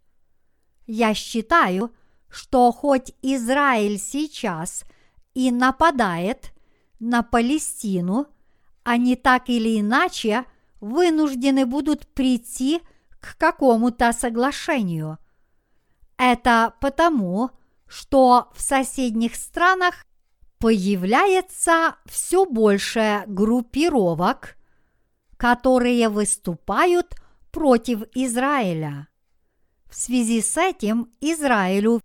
[0.87, 1.91] Я считаю,
[2.29, 4.83] что хоть Израиль сейчас
[5.33, 6.51] и нападает
[6.99, 8.27] на Палестину,
[8.83, 10.45] они так или иначе
[10.79, 12.81] вынуждены будут прийти
[13.19, 15.17] к какому-то соглашению.
[16.17, 17.51] Это потому,
[17.87, 20.05] что в соседних странах
[20.59, 24.54] появляется все больше группировок,
[25.45, 27.13] которые выступают
[27.51, 29.09] против Израиля.
[29.87, 32.01] В связи с этим Израилю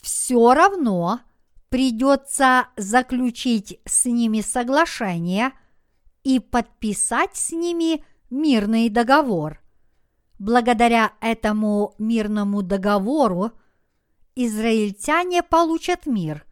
[0.00, 1.20] все равно
[1.68, 5.52] придется заключить с ними соглашение
[6.24, 9.60] и подписать с ними мирный договор.
[10.38, 13.52] Благодаря этому мирному договору
[14.34, 16.46] израильтяне получат мир,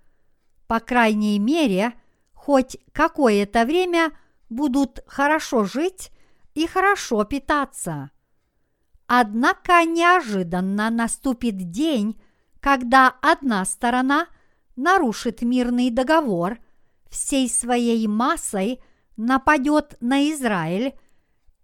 [0.67, 1.95] по крайней мере,
[2.35, 4.13] хоть какое-то время
[4.51, 6.11] будут хорошо жить
[6.57, 8.11] и хорошо питаться.
[9.07, 12.19] Однако неожиданно наступит день,
[12.61, 14.27] когда одна сторона
[14.75, 16.59] нарушит мирный договор,
[17.11, 18.81] всей своей массой
[19.19, 20.95] нападет на Израиль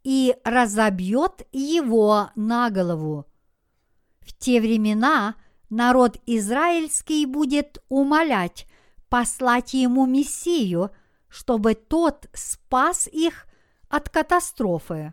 [0.05, 3.27] и разобьет его на голову.
[4.21, 5.37] В те времена
[5.71, 8.67] народ израильский будет умолять
[9.09, 10.91] послать ему Мессию,
[11.29, 13.47] чтобы тот спас их
[13.93, 15.13] от катастрофы.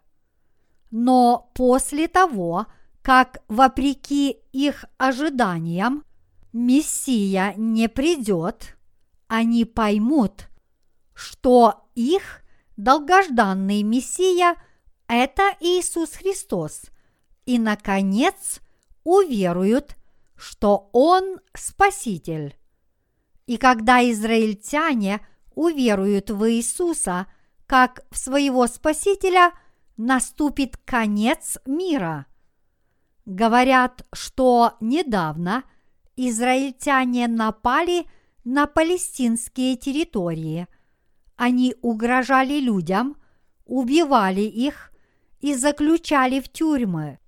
[0.89, 2.65] Но после того,
[3.01, 6.05] как, вопреки их ожиданиям,
[6.53, 8.77] Мессия не придет,
[9.27, 10.47] они поймут,
[11.13, 12.41] что их
[12.77, 14.55] долгожданный Мессия–
[15.07, 16.83] это Иисус Христос,
[17.45, 18.61] и, наконец,
[19.03, 19.97] уверуют,
[20.37, 22.55] что Он Спаситель.
[23.45, 25.19] И когда израильтяне
[25.53, 27.27] уверуют в Иисуса
[27.69, 29.53] как в своего Спасителя,
[29.95, 32.25] наступит конец мира.
[33.27, 35.63] Говорят, что недавно
[36.15, 38.07] израильтяне напали
[38.43, 40.67] на палестинские территории.
[41.35, 43.17] Они угрожали людям,
[43.65, 44.91] убивали их
[45.39, 47.19] и заключали в тюрьмы.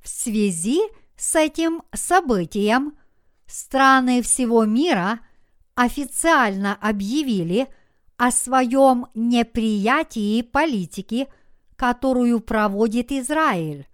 [0.00, 0.80] В связи
[1.16, 2.96] с этим событием
[3.48, 5.18] страны всего мира
[5.74, 7.66] официально объявили
[8.18, 11.28] о своем неприятии политики,
[11.76, 13.86] которую проводит Израиль.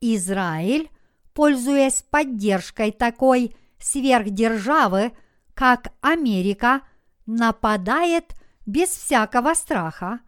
[0.00, 0.90] Израиль,
[1.32, 5.12] пользуясь поддержкой такой сверхдержавы,
[5.54, 6.82] как Америка,
[7.26, 8.34] нападает
[8.66, 10.20] без всякого страха,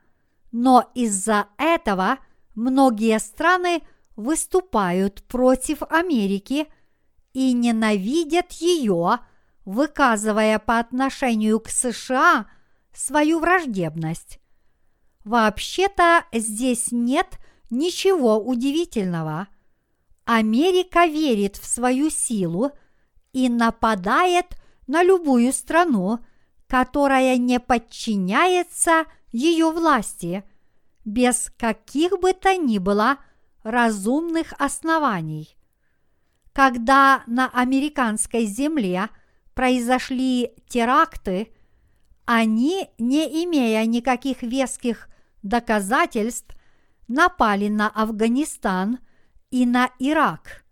[0.52, 2.18] но из-за этого
[2.54, 3.82] многие страны
[4.14, 6.68] выступают против Америки
[7.32, 9.18] и ненавидят ее,
[9.64, 12.46] выказывая по отношению к США
[12.92, 14.40] свою враждебность.
[15.24, 17.38] Вообще-то здесь нет
[17.70, 19.48] ничего удивительного–
[20.32, 22.70] Америка верит в свою силу
[23.32, 26.20] и нападает на любую страну,
[26.68, 30.44] которая не подчиняется ее власти,
[31.04, 33.18] без каких бы то ни было
[33.64, 35.56] разумных оснований.
[36.52, 39.08] Когда на американской земле
[39.54, 41.52] произошли теракты,
[42.38, 45.08] они, не имея никаких веских
[45.42, 46.54] доказательств,
[47.08, 48.98] напали на Афганистан–
[49.50, 50.64] и на Ирак.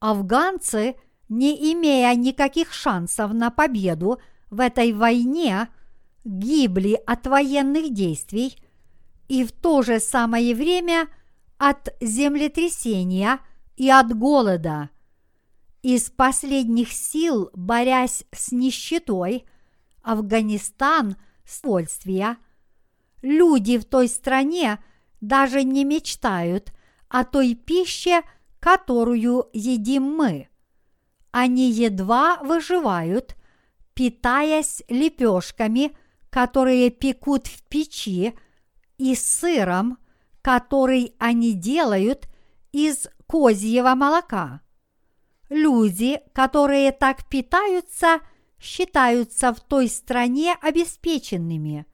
[0.00, 0.96] Афганцы,
[1.28, 4.20] не имея никаких шансов на победу
[4.50, 5.68] в этой войне,
[6.24, 8.56] гибли от военных действий
[9.28, 11.08] и в то же самое время
[11.58, 13.40] от землетрясения
[13.76, 14.90] и от голода.
[15.82, 19.46] Из последних сил, борясь с нищетой,
[20.06, 22.36] Афганистан– свольствия,
[23.22, 24.78] люди в той стране
[25.20, 26.72] даже не мечтают
[27.08, 28.22] о той пище,
[28.60, 30.48] которую едим мы.
[31.32, 33.36] Они едва выживают,
[33.94, 35.96] питаясь лепешками,
[36.30, 38.34] которые пекут в печи,
[38.98, 39.98] и сыром,
[40.40, 42.28] который они делают
[42.70, 44.62] из козьего молока.
[45.50, 48.20] Люди, которые так питаются,
[48.58, 51.86] считаются в той стране обеспеченными.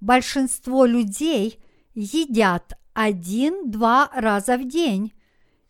[0.00, 1.62] Большинство людей
[1.94, 5.12] едят один-два раза в день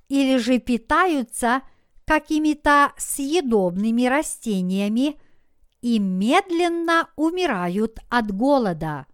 [0.08, 1.62] или же питаются
[2.06, 5.20] какими-то съедобными растениями
[5.82, 9.06] и медленно умирают от голода.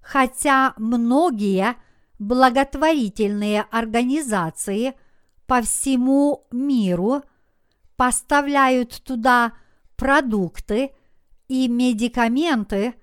[0.00, 1.76] Хотя многие
[2.18, 4.94] благотворительные организации
[5.46, 7.22] по всему миру
[7.96, 9.52] поставляют туда
[9.96, 10.92] продукты
[11.48, 12.94] и медикаменты,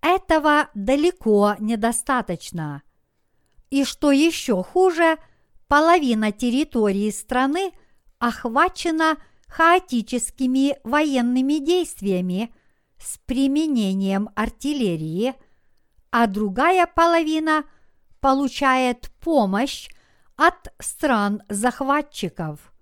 [0.00, 2.82] этого далеко недостаточно.
[3.70, 5.18] И что еще хуже,
[5.66, 7.72] половина территории страны
[8.18, 12.54] охвачена хаотическими военными действиями
[12.98, 15.34] с применением артиллерии,
[16.10, 17.64] а другая половина
[18.20, 19.88] получает помощь
[20.36, 22.72] от стран-захватчиков.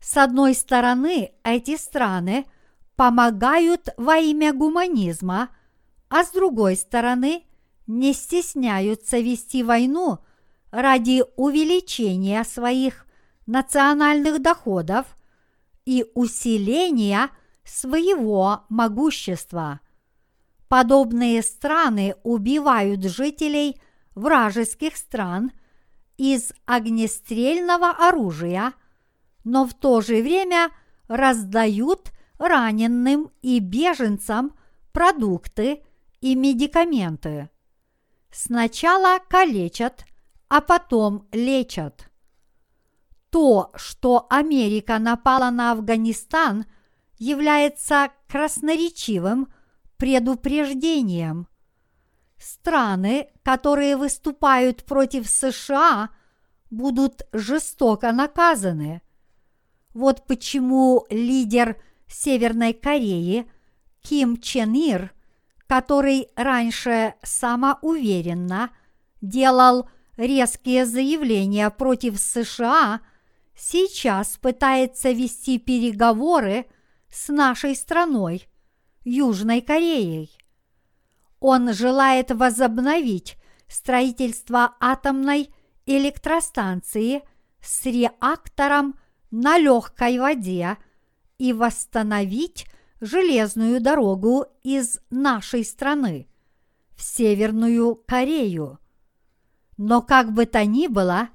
[0.00, 2.46] С одной стороны, эти страны
[2.96, 5.50] помогают во имя гуманизма,
[6.08, 7.44] а с другой стороны,
[7.86, 10.18] не стесняются вести войну
[10.70, 13.06] ради увеличения своих
[13.46, 15.06] национальных доходов
[15.84, 17.30] и усиления
[17.64, 19.80] своего могущества.
[20.68, 23.80] Подобные страны убивают жителей
[24.14, 25.50] вражеских стран
[26.16, 28.74] из огнестрельного оружия,
[29.50, 30.70] но в то же время
[31.08, 34.56] раздают раненым и беженцам
[34.92, 35.82] продукты
[36.20, 37.50] и медикаменты.
[38.30, 40.04] Сначала калечат,
[40.48, 42.08] а потом лечат.
[43.30, 46.66] То, что Америка напала на Афганистан,
[47.18, 49.52] является красноречивым
[49.96, 51.48] предупреждением.
[52.38, 56.10] Страны, которые выступают против США,
[56.70, 59.02] будут жестоко наказаны.
[59.94, 61.76] Вот почему лидер
[62.06, 63.50] Северной Кореи
[64.02, 65.12] Ким Чен Ир,
[65.66, 68.70] который раньше самоуверенно
[69.20, 73.00] делал резкие заявления против США,
[73.56, 76.66] сейчас пытается вести переговоры
[77.10, 78.46] с нашей страной,
[79.04, 80.30] Южной Кореей.
[81.40, 83.36] Он желает возобновить
[83.66, 85.50] строительство атомной
[85.86, 87.22] электростанции
[87.60, 88.99] с реактором
[89.30, 90.76] на легкой воде
[91.38, 92.66] и восстановить
[93.00, 96.28] железную дорогу из нашей страны
[96.96, 98.78] в Северную Корею.
[99.76, 101.30] Но как бы то ни было,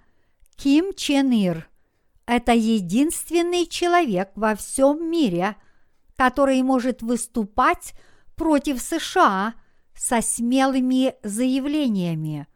[0.56, 1.70] Ким Чен Ир–
[2.26, 5.56] это единственный человек во всем мире,
[6.16, 7.94] который может выступать
[8.36, 9.56] против США
[9.96, 12.48] со смелыми заявлениями.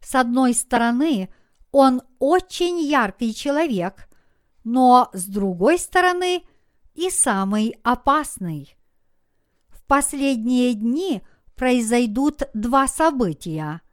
[0.00, 1.32] С одной стороны,
[1.72, 4.08] он очень яркий человек,
[4.64, 6.44] но с другой стороны
[6.94, 8.76] и самый опасный.
[9.68, 11.22] В последние дни
[11.56, 13.80] произойдут два события–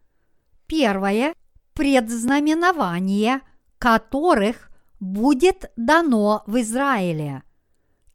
[0.68, 1.34] Первое–
[1.74, 3.42] предзнаменование,
[3.80, 7.44] которых будет дано в Израиле.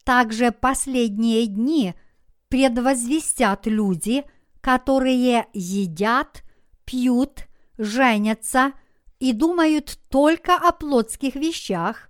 [0.03, 1.95] Также последние дни
[2.49, 4.23] предвозвестят люди,
[4.61, 6.43] которые едят,
[6.85, 7.47] пьют,
[7.77, 8.73] женятся
[9.19, 12.09] и думают только о плотских вещах,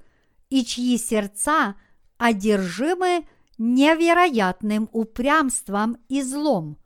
[0.54, 1.74] и чьи сердца
[2.20, 3.26] одержимы
[3.58, 6.78] невероятным упрямством и злом.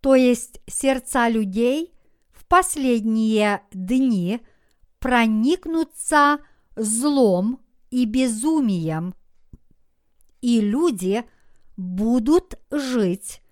[0.00, 1.92] То есть сердца людей–
[2.48, 4.40] последние дни
[5.00, 6.38] проникнутся
[6.76, 7.60] злом
[7.90, 9.16] и безумием,
[10.40, 11.24] и люди
[11.76, 13.42] будут жить,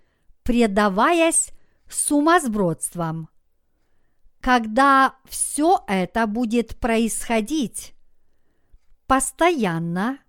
[0.43, 1.49] предаваясь
[1.89, 3.27] сумасбродствам.
[4.39, 7.94] Когда все это будет происходить
[9.07, 10.19] постоянно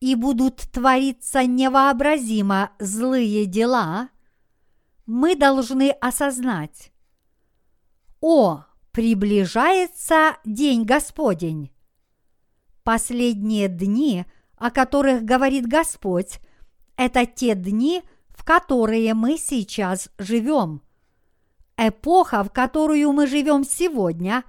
[0.00, 4.10] и будут твориться невообразимо злые дела,
[5.06, 6.92] мы должны осознать,
[8.20, 11.72] о, приближается день Господень!
[12.82, 14.24] Последние дни,
[14.56, 16.40] о которых говорит Господь,
[16.96, 20.82] это те дни, в которые мы сейчас живем.
[21.76, 24.42] Эпоха, в которую мы живем сегодня,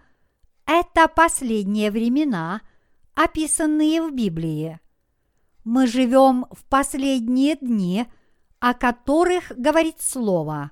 [0.65, 2.61] это последние времена,
[3.23, 4.79] описанные в Библии.
[5.63, 8.05] Мы живем в последние дни,
[8.59, 10.71] о которых говорит Слово.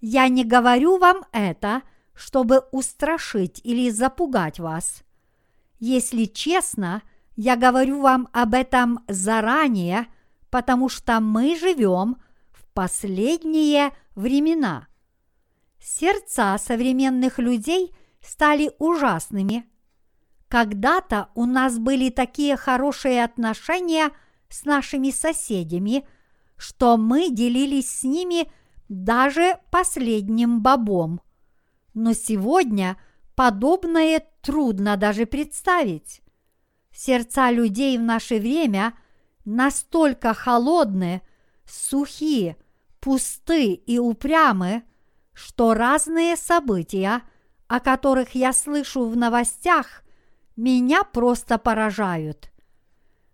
[0.00, 1.82] Я не говорю вам это–
[2.18, 5.04] чтобы устрашить или запугать вас.
[5.78, 7.02] Если честно,
[7.36, 10.08] я говорю вам об этом заранее,
[10.50, 12.16] потому что мы живем
[12.50, 14.88] в последние времена.
[15.80, 19.68] Сердца современных людей стали ужасными.
[20.48, 24.10] Когда-то у нас были такие хорошие отношения
[24.48, 26.06] с нашими соседями,
[26.56, 28.50] что мы делились с ними
[28.88, 31.20] даже последним бобом
[31.98, 32.96] но сегодня
[33.34, 36.22] подобное трудно даже представить.
[36.92, 38.94] Сердца людей в наше время
[39.44, 41.22] настолько холодны,
[41.66, 42.56] сухие,
[43.00, 44.84] пусты и упрямы,
[45.32, 47.22] что разные события,
[47.66, 50.04] о которых я слышу в новостях,
[50.58, 52.50] меня просто поражают.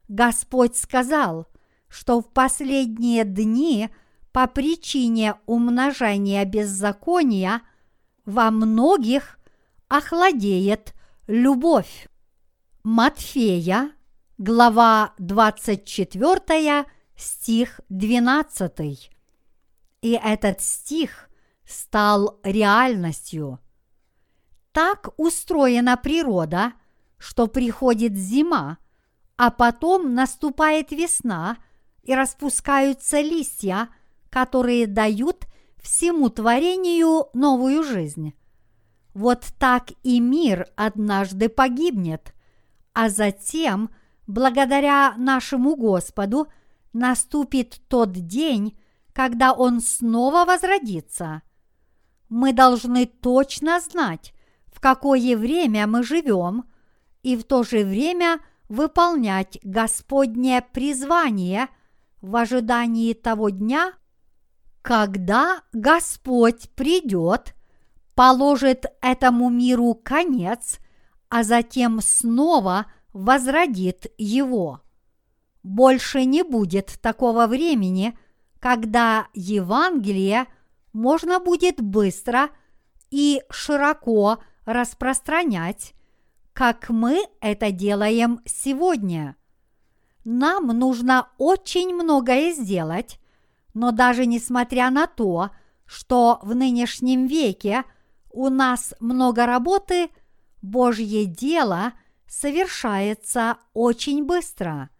[0.07, 1.49] Господь сказал,
[1.89, 3.91] что в последние дни
[4.31, 7.63] по причине умножения беззакония–
[8.25, 9.39] во многих
[9.89, 10.95] охладеет
[11.27, 12.09] любовь.
[12.83, 13.93] Матфея,
[14.39, 19.11] глава 24, стих 12.
[20.03, 21.31] И этот стих
[21.65, 23.61] стал реальностью.
[24.73, 26.73] Так устроена природа,
[27.25, 28.77] что приходит зима,
[29.39, 31.57] а потом наступает весна
[32.03, 33.89] и распускаются листья,
[34.29, 35.47] которые дают
[35.83, 38.35] всему творению новую жизнь.
[39.15, 42.35] Вот так и мир однажды погибнет,
[42.93, 43.89] а затем,
[44.27, 46.49] благодаря нашему Господу,
[46.93, 48.77] наступит тот день,
[49.15, 51.41] когда Он снова возродится.
[52.29, 54.35] Мы должны точно знать,
[54.67, 56.65] в какое время мы живем,
[57.25, 61.69] и в то же время выполнять Господнее призвание
[62.21, 63.95] в ожидании того дня,
[64.83, 67.55] когда Господь придет,
[68.15, 70.79] положит этому миру конец,
[71.31, 74.83] а затем снова возродит его.
[75.63, 78.19] Больше не будет такого времени,
[78.61, 80.47] когда Евангелие
[80.93, 82.51] можно будет быстро
[83.11, 85.95] и широко распространять,
[86.55, 89.37] как мы это делаем сегодня.
[90.25, 93.19] Нам нужно очень многое сделать,
[93.75, 95.51] но даже несмотря на то,
[95.85, 97.85] что в нынешнем веке
[98.31, 100.09] у нас много работы,
[100.63, 101.93] Божье дело
[102.27, 104.91] совершается очень быстро.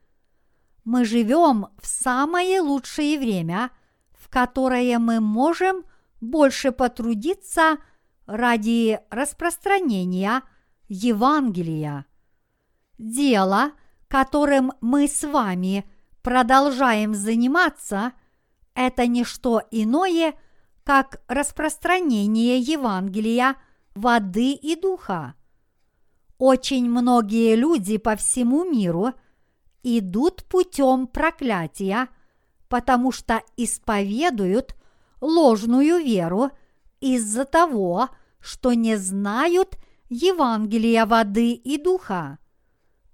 [0.85, 3.71] Мы живем в самое лучшее время,
[4.13, 5.85] в которое мы можем
[6.21, 7.79] больше потрудиться
[8.27, 10.43] ради распространения
[10.95, 12.07] Евангелия.
[12.99, 13.73] Дело,
[14.07, 15.85] которым мы с вами
[16.23, 18.13] продолжаем заниматься,
[18.75, 20.35] это не что иное,
[20.85, 23.57] как распространение Евангелия
[23.97, 25.35] воды и духа.
[26.39, 29.15] Очень многие люди по всему миру
[29.83, 32.07] идут путем проклятия,
[32.69, 34.77] потому что исповедуют
[35.21, 36.51] ложную веру
[37.01, 39.77] из-за того, что не знают
[40.09, 42.39] Евангелия воды и духа.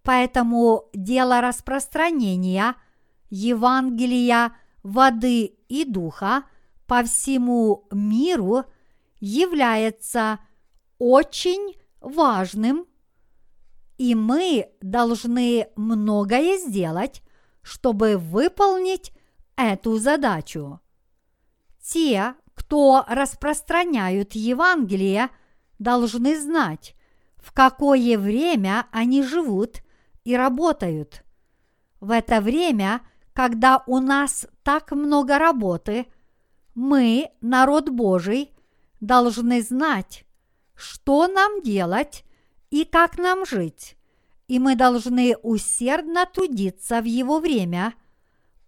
[0.02, 2.74] Поэтому дело распространения
[3.30, 6.44] Евангелия воды и духа
[6.86, 8.64] по всему миру
[9.20, 10.40] является
[10.98, 12.86] очень важным,
[13.98, 17.22] и мы должны многое сделать,
[17.62, 19.12] чтобы выполнить
[19.56, 20.80] эту задачу.
[21.82, 25.30] Те, кто распространяют Евангелие,
[25.80, 26.94] должны знать,
[27.36, 29.82] в какое время они живут
[30.22, 31.24] и работают.
[32.00, 33.00] В это время,
[33.32, 36.06] когда у нас так много работы,
[36.74, 38.52] мы, народ Божий,
[39.00, 40.24] должны знать,
[40.76, 42.24] что нам делать
[42.70, 43.96] и как нам жить,
[44.48, 47.94] и мы должны усердно трудиться в его время,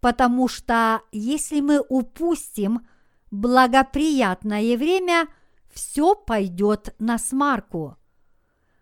[0.00, 2.86] потому что если мы упустим
[3.30, 5.26] благоприятное время,
[5.72, 7.96] все пойдет на смарку.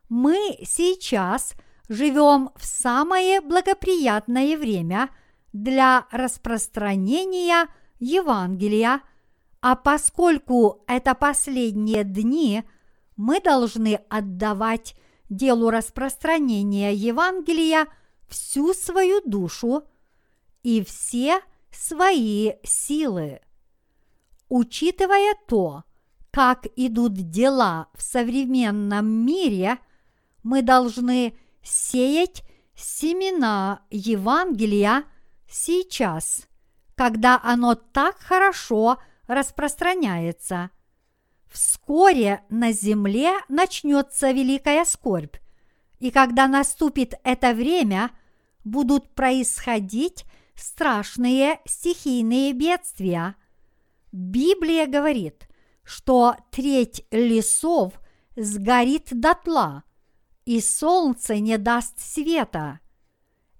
[0.08, 1.54] Мы сейчас
[1.88, 5.10] живем в самое благоприятное время
[5.52, 7.68] для распространения
[7.98, 9.02] Евангелия,
[9.60, 12.64] а поскольку это последние дни,
[13.16, 14.96] мы должны отдавать
[15.28, 17.86] делу распространения Евангелия
[18.28, 19.84] всю свою душу
[20.62, 23.40] и все свои силы.
[24.48, 25.84] Учитывая то,
[26.30, 29.78] как идут дела в современном мире,
[30.42, 32.42] мы должны сеять
[32.74, 35.04] семена Евангелия
[35.48, 36.46] сейчас,
[36.94, 40.70] когда оно так хорошо распространяется.
[41.50, 45.36] Вскоре на земле начнется великая скорбь,
[45.98, 48.10] и когда наступит это время,
[48.64, 50.24] будут происходить
[50.54, 53.34] страшные стихийные бедствия.
[54.12, 55.49] Библия говорит,
[55.90, 58.00] что треть лесов
[58.36, 59.82] сгорит дотла,
[60.44, 62.78] и солнце не даст света.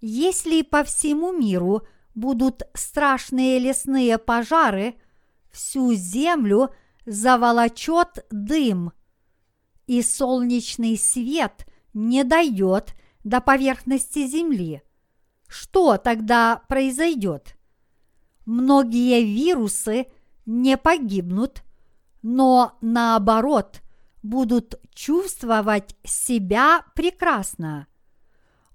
[0.00, 1.82] Если по всему миру
[2.14, 4.94] будут страшные лесные пожары,
[5.50, 6.72] всю землю
[7.04, 8.92] заволочет дым,
[9.88, 14.82] и солнечный свет не дойдет до поверхности земли.
[15.48, 17.56] Что тогда произойдет?
[18.46, 20.06] Многие вирусы
[20.46, 21.64] не погибнут,
[22.22, 23.82] но наоборот
[24.22, 27.86] будут чувствовать себя прекрасно.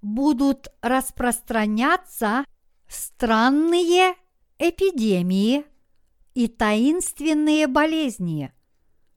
[0.02, 2.44] Будут распространяться
[2.88, 4.14] странные
[4.58, 5.64] эпидемии
[6.34, 8.52] и таинственные болезни.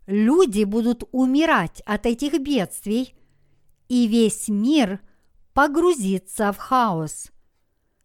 [0.07, 3.13] Люди будут умирать от этих бедствий,
[3.87, 5.01] и весь мир
[5.53, 7.31] погрузится в хаос.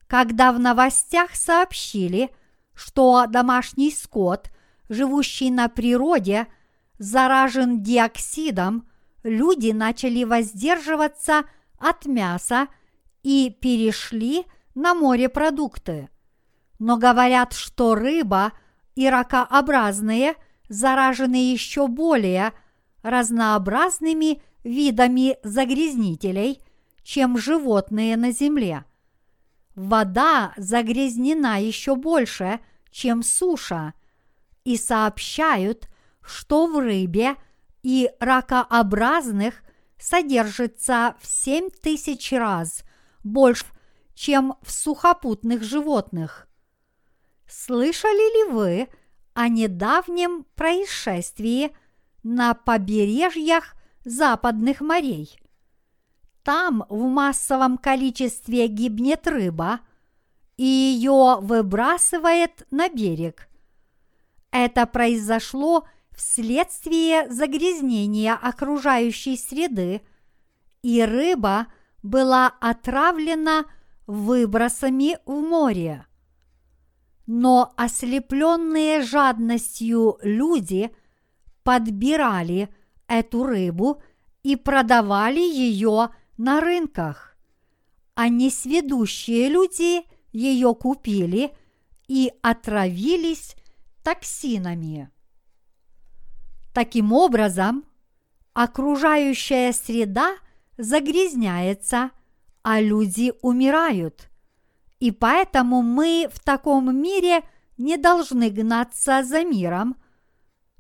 [0.06, 2.30] Когда в новостях сообщили,
[2.74, 4.50] что домашний скот,
[4.88, 6.46] живущий на природе,
[6.98, 8.88] заражен диоксидом,
[9.22, 11.44] люди начали воздерживаться
[11.78, 12.68] от мяса
[13.22, 16.08] и перешли на морепродукты.
[16.78, 18.52] Но говорят, что рыба
[18.94, 20.34] и ракообразные
[20.68, 22.52] заражены еще более
[23.02, 26.60] разнообразными видами загрязнителей,
[27.02, 28.84] чем животные на земле.
[29.74, 32.60] Вода загрязнена еще больше,
[32.90, 33.92] чем суша,
[34.64, 35.88] и сообщают,
[36.22, 37.36] что в рыбе
[37.82, 39.62] и ракообразных
[39.98, 42.82] содержится в семь тысяч раз
[43.22, 43.66] больше,
[44.14, 46.48] чем в сухопутных животных.
[47.46, 48.88] Слышали ли вы
[49.34, 51.76] о недавнем происшествии
[52.22, 55.38] на побережьях западных морей?
[56.42, 59.80] Там в массовом количестве гибнет рыба,
[60.56, 63.48] и ее выбрасывает на берег.
[64.54, 70.00] Это произошло вследствие загрязнения окружающей среды,
[70.80, 71.66] и рыба
[72.04, 73.64] была отравлена
[74.06, 76.06] выбросами в море.
[77.26, 80.94] Но ослепленные жадностью люди
[81.64, 82.68] подбирали
[83.08, 84.00] эту рыбу
[84.44, 87.36] и продавали ее на рынках,
[88.14, 91.56] а несведущие люди ее купили
[92.06, 93.56] и отравились
[94.04, 95.10] токсинами.
[96.72, 97.84] Таким образом,
[98.52, 100.36] окружающая среда
[100.76, 102.10] загрязняется,
[102.62, 104.28] а люди умирают.
[105.00, 107.42] И поэтому мы в таком мире
[107.76, 109.96] не должны гнаться за миром,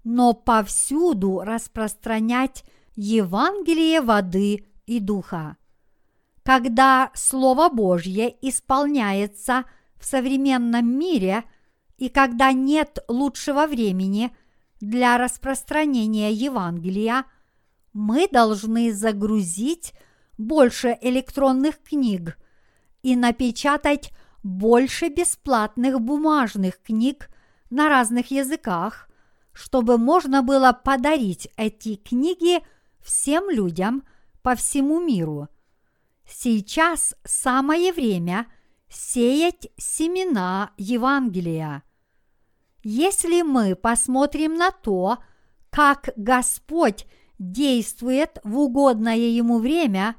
[0.04, 2.64] но повсюду распространять
[2.94, 5.56] Евангелие воды и духа.
[6.42, 9.64] Когда Слово Божье исполняется
[9.98, 11.44] в современном мире
[11.96, 14.34] и когда нет лучшего времени
[14.80, 17.24] для распространения Евангелия,
[17.92, 19.92] мы должны загрузить
[20.36, 22.36] больше электронных книг
[23.02, 27.30] и напечатать больше бесплатных бумажных книг
[27.70, 29.08] на разных языках,
[29.52, 32.60] чтобы можно было подарить эти книги
[33.00, 34.02] всем людям
[34.42, 35.48] по всему миру.
[36.28, 38.46] Сейчас самое время
[38.88, 41.82] сеять семена Евангелия.
[42.82, 45.18] Если мы посмотрим на то,
[45.70, 47.06] как Господь
[47.38, 50.16] действует в угодное ему время,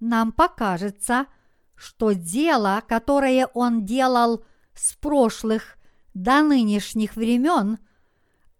[0.00, 1.26] нам покажется,
[1.74, 4.44] что дело, которое он делал
[4.74, 5.76] с прошлых
[6.12, 7.78] до нынешних времен,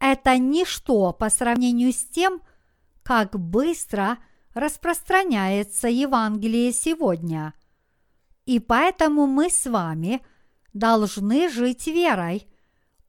[0.01, 2.40] это ничто по сравнению с тем,
[3.03, 4.18] как быстро
[4.55, 7.55] распространяется Евангелие сегодня.
[8.47, 10.20] И поэтому мы с вами
[10.72, 12.47] должны жить верой,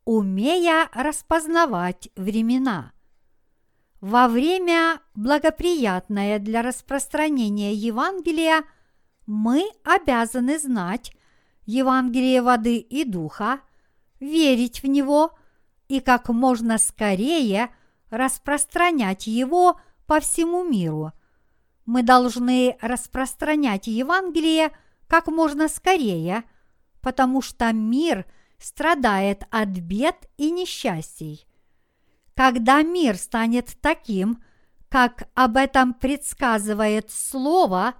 [0.05, 2.93] умея распознавать времена.
[4.01, 8.63] Во время, благоприятное для распространения Евангелия,
[9.25, 11.11] мы обязаны знать
[11.65, 13.61] Евангелие воды и духа,
[14.19, 15.31] верить в него
[15.87, 17.69] и как можно скорее
[18.09, 21.11] распространять его по всему миру.
[21.85, 24.71] Мы должны распространять Евангелие
[25.07, 26.43] как можно скорее,
[27.01, 28.25] потому что мир
[28.57, 31.45] страдает от бед и несчастий.
[32.35, 34.43] Когда мир станет таким,
[34.89, 37.95] как об этом предсказывает Слово,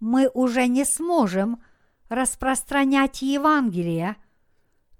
[0.00, 1.62] мы уже не сможем
[2.08, 4.16] распространять Евангелие,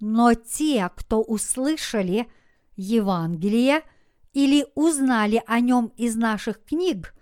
[0.00, 2.28] но те, кто услышали
[2.76, 3.82] Евангелие
[4.32, 7.14] или узнали о нем из наших книг,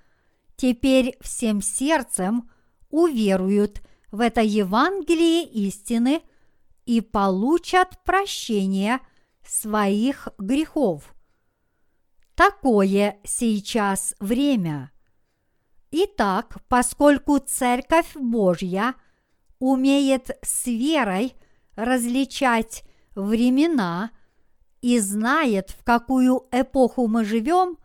[0.56, 2.50] теперь всем сердцем
[2.90, 3.80] уверуют
[4.16, 6.22] в это Евангелие истины
[6.86, 9.00] и получат прощение
[9.46, 11.14] своих грехов.
[12.34, 14.90] Такое сейчас время.
[15.90, 18.94] Итак, поскольку Церковь Божья
[19.58, 21.34] умеет с верой
[21.74, 24.12] различать времена
[24.80, 27.76] и знает, в какую эпоху мы живем,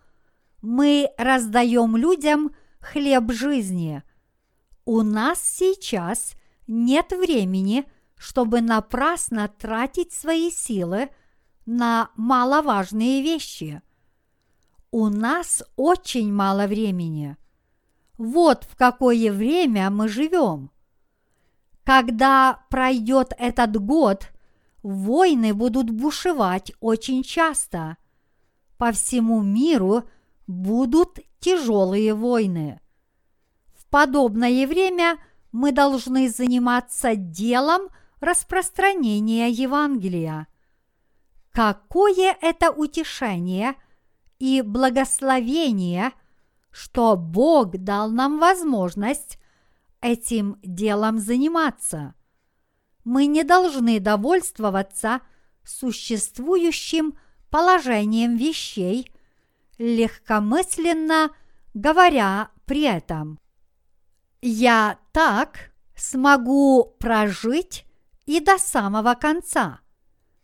[0.62, 4.02] мы раздаем людям хлеб жизни.
[4.86, 6.34] У нас сейчас
[6.68, 11.10] нет времени, чтобы напрасно тратить свои силы
[11.66, 13.82] на маловажные вещи–
[14.94, 17.38] у нас очень мало времени.
[18.18, 20.70] Вот в какое время мы живем.
[21.86, 24.28] Когда пройдет этот год,
[24.84, 27.96] войны будут бушевать очень часто.
[28.78, 30.04] По всему миру
[30.46, 32.82] будут тяжелые войны.
[33.92, 35.20] Подобное время
[35.52, 37.90] мы должны заниматься делом
[38.20, 40.48] распространения Евангелия.
[41.52, 43.76] Какое это утешение–
[44.42, 46.14] и благословение,
[46.72, 49.38] что Бог дал нам возможность
[50.02, 52.16] этим делом заниматься.
[53.04, 55.22] Мы не должны довольствоваться
[55.64, 57.20] существующим
[57.52, 59.12] положением вещей,
[59.78, 61.30] легкомысленно
[61.76, 63.40] говоря при этом.
[64.42, 67.86] Я так смогу прожить
[68.26, 69.80] и до самого конца.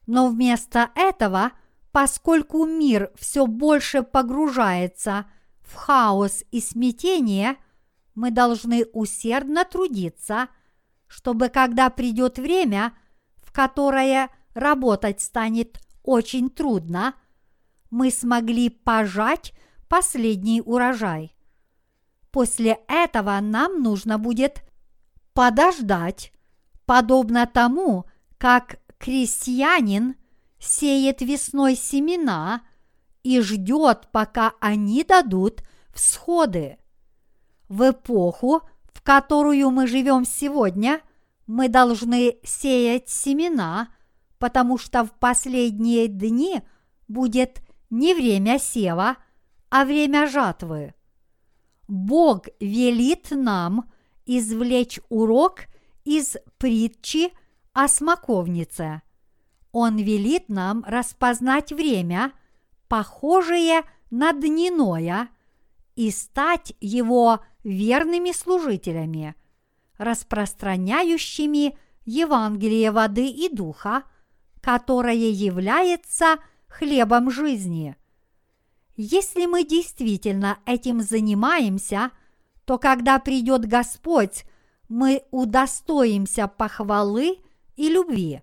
[0.05, 1.51] Но вместо этого–
[1.97, 5.25] поскольку мир все больше погружается
[5.61, 7.57] в хаос и смятение,
[8.15, 10.49] мы должны усердно трудиться,
[11.07, 12.93] чтобы когда придет время,
[13.37, 17.15] в которое работать станет очень трудно,
[17.89, 19.53] мы смогли пожать
[19.87, 21.35] последний урожай.
[22.31, 24.63] После этого нам нужно будет
[25.33, 26.31] подождать,
[26.85, 28.05] подобно тому,
[28.37, 30.15] как крестьянин
[30.59, 32.61] сеет весной семена
[33.23, 35.61] и ждет, пока они дадут
[35.93, 36.77] всходы.
[37.69, 38.61] В эпоху,
[38.93, 41.01] в которую мы живем сегодня,
[41.45, 43.89] мы должны сеять семена,
[44.37, 46.61] потому что в последние дни
[47.07, 49.17] будет не время сева,
[49.69, 50.93] а время жатвы.
[51.87, 53.89] Бог велит нам
[54.25, 55.61] извлечь урок
[56.03, 57.31] из притчи
[57.73, 59.01] о смоковнице.
[59.71, 62.33] Он велит нам распознать время,
[62.87, 65.29] похожее на дневное,
[65.95, 69.35] и стать его верными служителями,
[69.97, 74.03] распространяющими Евангелие воды и духа,
[74.61, 77.97] которое является хлебом жизни.
[78.97, 82.09] Если мы действительно этим занимаемся,
[82.65, 84.43] то когда придет Господь,
[84.89, 87.37] мы удостоимся похвалы
[87.75, 88.41] и любви.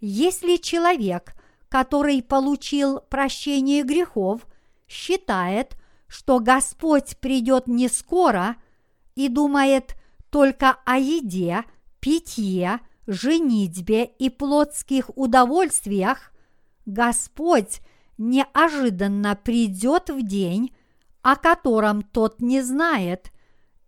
[0.00, 1.34] Если человек,
[1.70, 4.46] который получил прощение грехов,
[4.86, 8.56] считает, что Господь придет не скоро
[9.14, 9.96] и думает
[10.28, 11.64] только о еде,
[11.98, 16.32] питье, женитьбе и плотских удовольствиях,
[16.84, 17.80] Господь
[18.30, 20.74] неожиданно придет в день,
[21.22, 23.30] о котором тот не знает,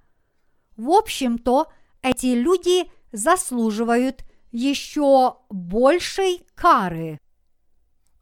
[0.76, 1.68] В общем-то,
[2.01, 7.20] эти люди заслуживают еще большей кары.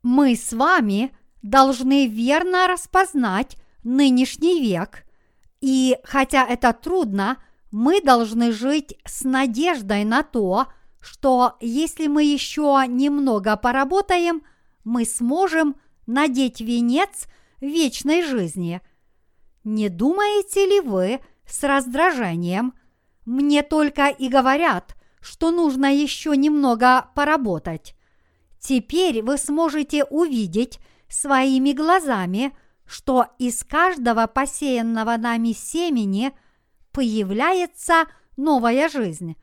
[0.04, 5.06] Мы с вами должны верно распознать нынешний век,
[5.62, 7.38] и хотя это трудно,
[7.72, 10.68] мы должны жить с надеждой на то,
[11.00, 14.44] что если мы еще немного поработаем,
[14.84, 15.76] мы сможем
[16.06, 17.28] надеть венец
[17.62, 18.82] вечной жизни.
[19.64, 22.74] Не думаете ли вы с раздражением?
[23.26, 27.96] Мне только и говорят, что нужно еще немного поработать.
[28.60, 30.80] Теперь вы сможете увидеть
[31.10, 36.32] своими глазами, что из каждого посеянного нами семени
[36.92, 38.06] появляется
[38.38, 39.36] новая жизнь.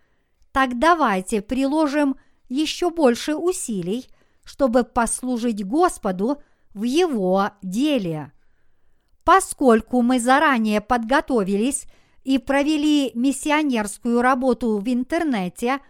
[0.53, 2.17] Так давайте приложим
[2.49, 4.07] еще больше усилий,
[4.45, 6.43] чтобы послужить Господу
[6.75, 8.33] в Его деле.
[9.25, 11.87] Поскольку мы заранее подготовились
[12.25, 15.81] и провели миссионерскую работу в интернете,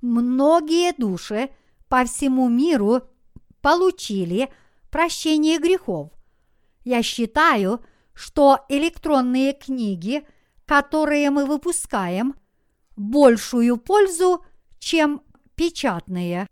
[0.00, 1.50] многие души
[1.88, 3.02] по всему миру
[3.60, 4.50] получили
[4.90, 6.10] прощение грехов.
[6.84, 7.84] Я считаю,
[8.14, 10.26] что электронные книги,
[10.64, 12.34] которые мы выпускаем,
[12.96, 14.44] большую пользу,
[14.78, 15.22] чем
[15.54, 16.48] печатные.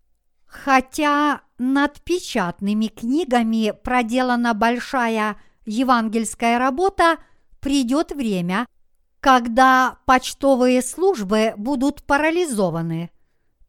[0.55, 5.37] Хотя над печатными книгами проделана большая
[5.67, 7.19] евангельская работа,
[7.59, 8.65] придет время,
[9.19, 13.11] когда почтовые службы будут парализованы.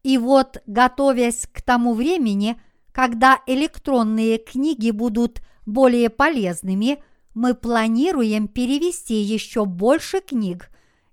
[0.03, 2.61] И вот, готовясь к тому времени,
[2.91, 10.69] когда электронные книги будут более полезными, мы планируем перевести еще больше книг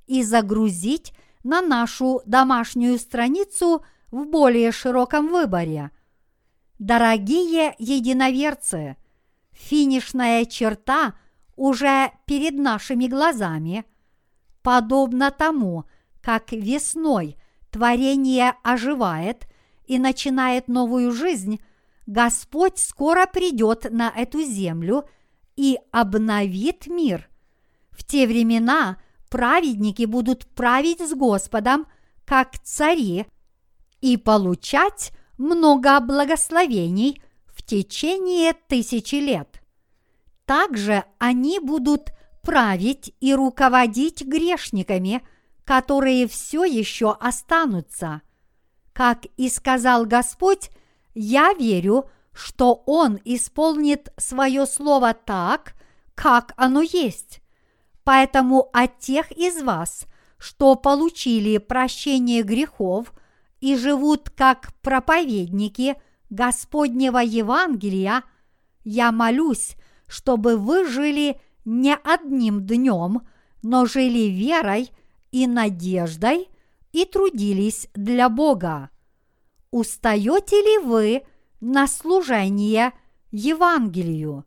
[0.06, 1.14] и загрузить
[1.44, 3.82] на нашу домашнюю страницу
[4.12, 5.90] в более широком выборе.
[6.78, 8.96] Дорогие единоверцы,
[9.50, 11.14] финишная черта
[11.56, 13.84] уже перед нашими глазами–
[14.62, 15.84] подобно тому,
[16.20, 17.36] как весной
[17.70, 19.46] творение оживает
[19.86, 21.60] и начинает новую жизнь,
[22.06, 25.08] Господь скоро придет на эту землю
[25.56, 27.28] и обновит мир.
[27.90, 28.98] В те времена
[29.30, 31.86] праведники будут править с Господом,
[32.24, 33.26] как цари,
[34.02, 39.62] и получать много благословений в течение тысячи лет.
[40.44, 45.22] Также они будут править и руководить грешниками,
[45.64, 48.20] которые все еще останутся.
[48.92, 50.70] Как и сказал Господь,
[51.14, 55.74] я верю, что Он исполнит свое слово так,
[56.14, 57.40] как оно есть.
[58.04, 60.06] Поэтому от тех из вас,
[60.38, 63.12] что получили прощение грехов
[63.62, 65.94] и живут как проповедники
[66.30, 68.24] Господнего Евангелия,
[68.82, 69.76] я молюсь,
[70.08, 73.22] чтобы вы жили не одним днем,
[73.62, 74.90] но жили верой
[75.30, 76.48] и надеждой
[76.90, 78.90] и трудились для Бога.
[79.70, 81.22] Устаете ли вы
[81.60, 82.92] на служение
[83.30, 84.44] Евангелию?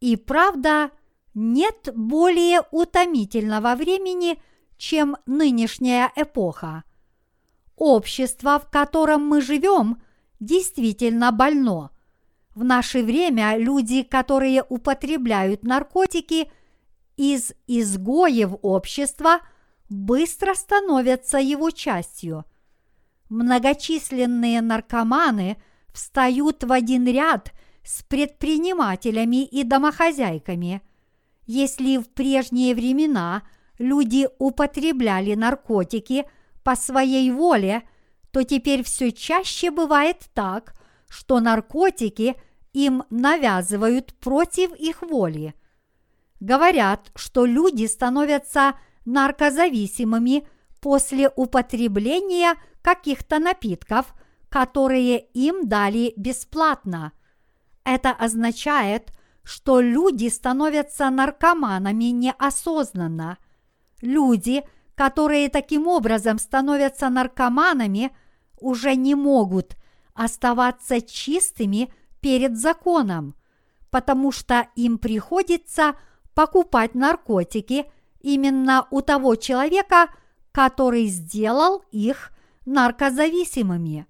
[0.00, 0.90] И правда,
[1.32, 4.42] нет более утомительного времени,
[4.76, 6.82] чем нынешняя эпоха.
[7.76, 10.02] Общество, в котором мы живем,
[10.40, 11.90] действительно больно.
[12.54, 16.50] В наше время люди, которые употребляют наркотики
[17.16, 19.40] из изгоев общества,
[19.88, 22.44] быстро становятся его частью.
[23.28, 25.56] Многочисленные наркоманы
[25.92, 27.52] встают в один ряд
[27.84, 30.82] с предпринимателями и домохозяйками.
[31.46, 33.42] Если в прежние времена
[33.78, 36.26] люди употребляли наркотики
[36.62, 37.82] по своей воле,
[38.30, 40.74] то теперь все чаще бывает так,
[41.08, 42.36] что наркотики
[42.72, 45.54] им навязывают против их воли.
[46.40, 50.46] Говорят, что люди становятся наркозависимыми
[50.80, 54.14] после употребления каких-то напитков,
[54.48, 57.12] которые им дали бесплатно.
[57.84, 59.12] Это означает,
[59.44, 63.38] что люди становятся наркоманами неосознанно.
[64.00, 64.62] Люди,
[64.94, 68.14] которые таким образом становятся наркоманами,
[68.60, 69.76] уже не могут
[70.14, 73.34] оставаться чистыми перед законом,
[73.90, 75.94] потому что им приходится
[76.34, 77.86] покупать наркотики
[78.20, 80.08] именно у того человека,
[80.52, 82.30] который сделал их
[82.66, 84.06] наркозависимыми.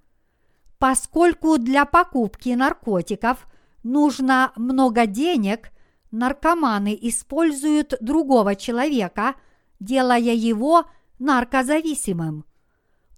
[0.79, 3.47] Поскольку для покупки наркотиков
[3.83, 5.71] нужно много денег,
[6.11, 9.37] наркоманы используют другого человека,
[9.85, 10.87] делая его
[11.19, 12.45] наркозависимым.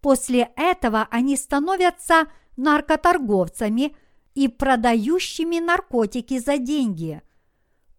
[0.01, 3.97] После этого они становятся наркоторговцами
[4.35, 7.23] и продающими наркотики за деньги.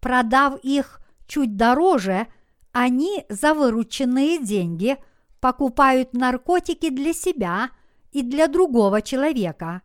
[0.00, 2.26] Продав их чуть дороже,
[2.72, 4.98] они за вырученные деньги
[5.40, 7.70] покупают наркотики для себя
[8.12, 9.82] и для другого человека.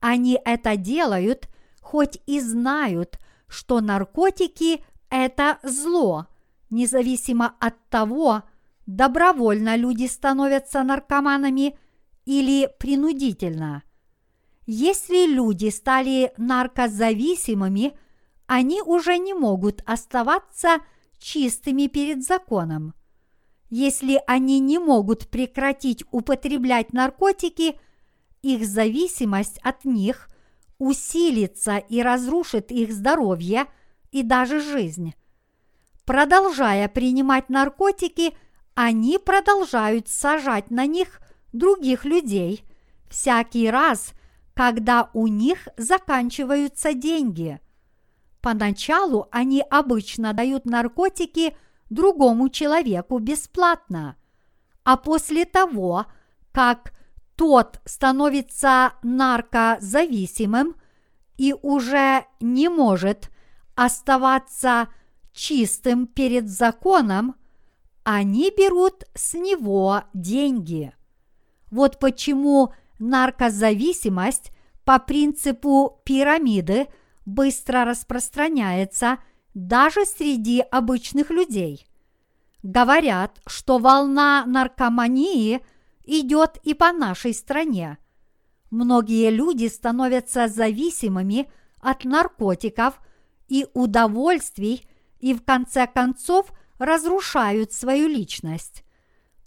[0.00, 1.48] Они это делают,
[1.80, 6.26] хоть и знают, что наркотики– это зло,
[6.70, 8.42] независимо от того,
[8.86, 11.78] добровольно люди становятся наркоманами
[12.24, 13.82] или принудительно.
[14.66, 17.98] Если люди стали наркозависимыми,
[18.46, 20.78] они уже не могут оставаться
[21.18, 22.94] чистыми перед законом.
[23.70, 27.78] Если они не могут прекратить употреблять наркотики,
[28.42, 30.28] их зависимость от них
[30.78, 33.66] усилится и разрушит их здоровье
[34.10, 35.14] и даже жизнь.
[36.08, 38.34] Продолжая принимать наркотики–
[38.80, 41.20] они продолжают сажать на них
[41.52, 42.64] других людей
[43.10, 44.12] всякий раз,
[44.54, 47.60] когда у них заканчиваются деньги.
[48.40, 51.56] Поначалу они обычно дают наркотики
[51.90, 54.14] другому человеку бесплатно,
[54.84, 56.06] а после того,
[56.52, 56.92] как
[57.34, 60.76] тот становится наркозависимым
[61.36, 63.28] и уже не может
[63.74, 64.86] оставаться
[65.38, 67.36] чистым перед законом,
[68.02, 70.92] они берут с него деньги.
[71.70, 74.50] Вот почему наркозависимость
[74.84, 76.88] по принципу пирамиды
[77.24, 79.18] быстро распространяется
[79.54, 81.86] даже среди обычных людей.
[82.62, 85.60] Говорят, что волна наркомании
[86.04, 87.98] идет и по нашей стране.
[88.70, 91.48] Многие люди становятся зависимыми
[91.80, 93.00] от наркотиков
[93.46, 94.87] и удовольствий
[95.20, 98.84] и в конце концов– разрушают свою личность.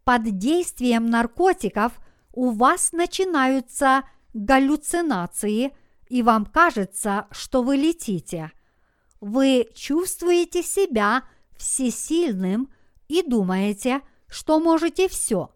[0.04, 1.94] Под действием наркотиков
[2.34, 4.04] у вас начинаются
[4.34, 5.72] галлюцинации,
[6.10, 8.52] и вам кажется, что вы летите.
[9.20, 11.24] Вы чувствуете себя
[11.58, 12.70] всесильным
[13.08, 15.54] и думаете, что можете все.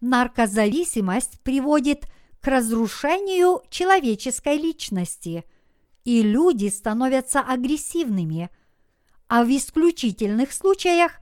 [0.00, 2.06] Наркозависимость приводит
[2.40, 5.44] к разрушению человеческой личности,
[6.04, 8.50] и люди становятся агрессивными–
[9.28, 11.12] а в исключительных случаях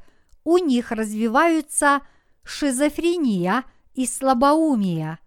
[0.45, 2.01] у них развиваются
[2.43, 5.19] шизофрения и слабоумие.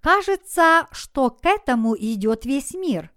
[0.00, 3.10] Кажется, что к этому идет весь мир.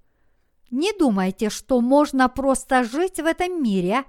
[0.71, 4.05] Не думайте, что можно просто жить в этом мире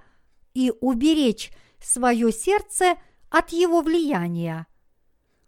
[0.53, 1.51] и уберечь
[1.81, 2.95] свое сердце
[3.29, 4.65] от его влияния.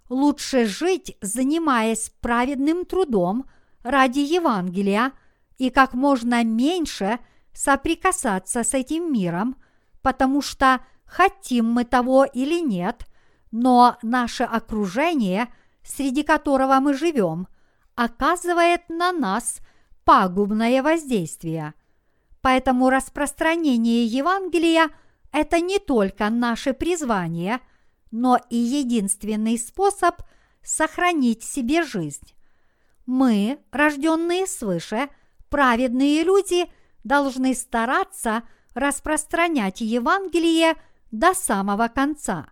[0.10, 3.50] Лучше жить, занимаясь праведным трудом
[3.82, 5.12] ради Евангелия
[5.58, 7.20] и как можно меньше–
[7.58, 9.56] соприкасаться с этим миром,
[10.04, 13.08] потому что хотим мы того или нет,
[13.50, 15.52] но наше окружение,
[15.84, 17.48] среди которого мы живем,
[17.96, 19.58] оказывает на нас
[20.06, 21.74] пагубное воздействие.
[22.42, 24.92] Поэтому распространение Евангелия–
[25.32, 27.60] это не только наше призвание,
[28.12, 30.22] но и единственный способ
[30.62, 32.36] сохранить себе жизнь.
[33.08, 35.10] Мы, рожденные свыше,
[35.50, 36.68] праведные люди,
[37.08, 38.44] должны стараться
[38.74, 40.76] распространять Евангелие
[41.10, 42.50] до самого конца.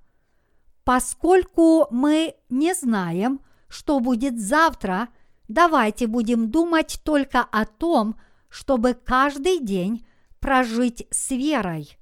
[0.84, 5.10] Поскольку мы не знаем, что будет завтра,
[5.48, 8.16] давайте будем думать только о том,
[8.50, 10.06] чтобы каждый день
[10.40, 11.98] прожить с верой.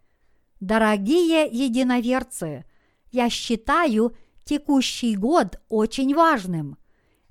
[0.60, 2.66] Дорогие единоверцы,
[3.12, 6.78] я считаю текущий год очень важным.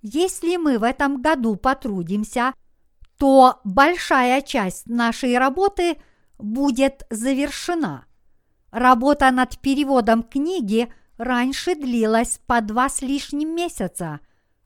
[0.01, 2.53] Если мы в этом году потрудимся,
[3.23, 5.97] то большая часть нашей работы
[6.41, 8.07] будет завершена.
[8.73, 14.18] Работа над переводом книги раньше длилась по два с лишним месяца,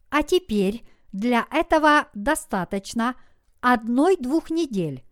[0.09, 3.15] а теперь для этого достаточно
[3.61, 5.05] одной-двух недель.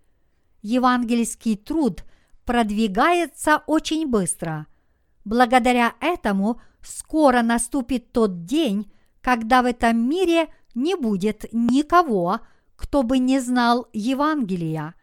[0.63, 2.03] Евангельский труд
[2.47, 4.69] продвигается очень быстро.
[5.27, 8.91] Благодаря этому скоро наступит тот день,
[9.21, 12.41] когда в этом мире не будет никого,
[12.77, 14.95] кто бы не знал Евангелия.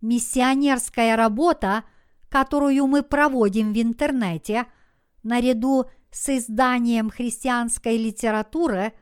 [0.00, 1.84] Миссионерская работа,
[2.28, 4.66] которую мы проводим в интернете,
[5.22, 8.92] наряду с изданием христианской литературы,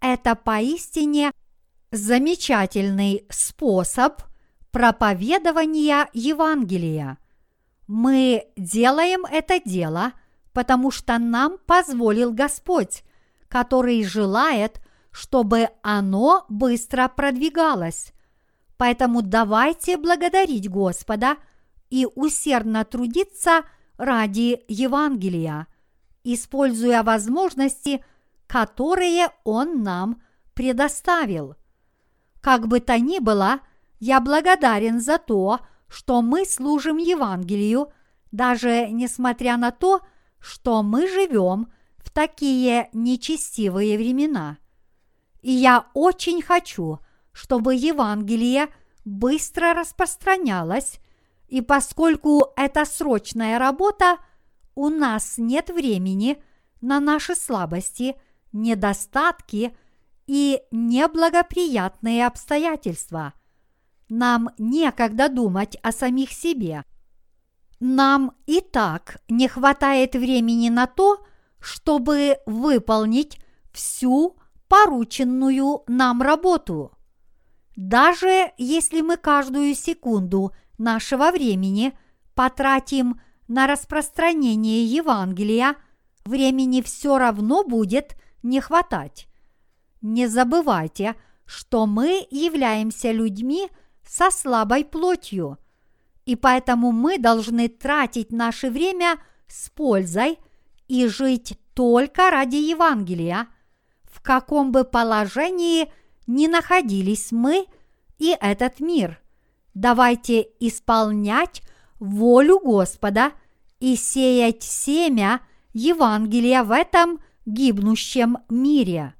[0.00, 1.32] это поистине
[1.90, 4.22] замечательный способ
[4.70, 7.18] проповедования Евангелия.
[7.86, 10.12] Мы делаем это дело,
[10.52, 13.04] потому что нам позволил Господь,
[13.48, 14.80] который желает,
[15.12, 18.12] чтобы оно быстро продвигалось.
[18.76, 21.36] Поэтому давайте благодарить Господа
[21.90, 23.62] и усердно трудиться
[23.96, 25.68] ради Евангелия,
[26.24, 28.04] используя возможности,
[28.46, 30.22] которые Он нам
[30.54, 31.54] предоставил.
[32.40, 33.60] Как бы то ни было,
[34.00, 37.92] я благодарен за то, что мы служим Евангелию,
[38.32, 40.00] даже несмотря на то,
[40.40, 44.58] что мы живем в такие нечестивые времена.
[45.42, 47.00] И я очень хочу,
[47.32, 48.68] чтобы Евангелие
[49.04, 51.00] быстро распространялось,
[51.48, 54.18] и поскольку это срочная работа,
[54.74, 56.42] у нас нет времени
[56.80, 58.16] на наши слабости,
[58.52, 59.76] недостатки
[60.26, 63.34] и неблагоприятные обстоятельства.
[64.08, 66.84] Нам некогда думать о самих себе.
[67.80, 71.26] Нам и так не хватает времени на то,
[71.58, 73.40] чтобы выполнить
[73.72, 74.36] всю
[74.72, 76.92] порученную нам работу.
[77.76, 81.92] Даже если мы каждую секунду нашего времени
[82.34, 85.76] потратим на распространение Евангелия,
[86.24, 89.28] времени все равно будет не хватать.
[90.00, 93.68] Не забывайте, что мы являемся людьми
[94.08, 95.58] со слабой плотью,
[96.24, 99.18] и поэтому мы должны тратить наше время
[99.48, 100.38] с пользой
[100.88, 103.48] и жить только ради Евангелия,
[104.12, 105.90] в каком бы положении
[106.26, 107.66] ни находились мы
[108.18, 109.20] и этот мир.
[109.74, 111.62] Давайте исполнять
[111.98, 113.32] волю Господа
[113.80, 115.40] и сеять семя
[115.72, 119.14] Евангелия в этом гибнущем мире.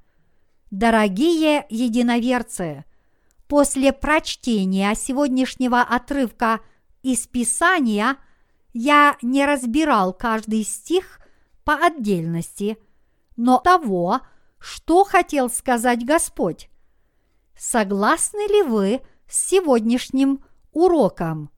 [0.71, 2.85] Дорогие единоверцы,
[3.47, 6.61] после прочтения сегодняшнего отрывка
[7.01, 8.17] из Писания
[8.73, 11.19] я не разбирал каждый стих
[11.63, 12.77] по отдельности,
[13.35, 14.21] но того,
[14.63, 16.69] что хотел сказать Господь.
[17.57, 21.51] Согласны ли вы с сегодняшним уроком?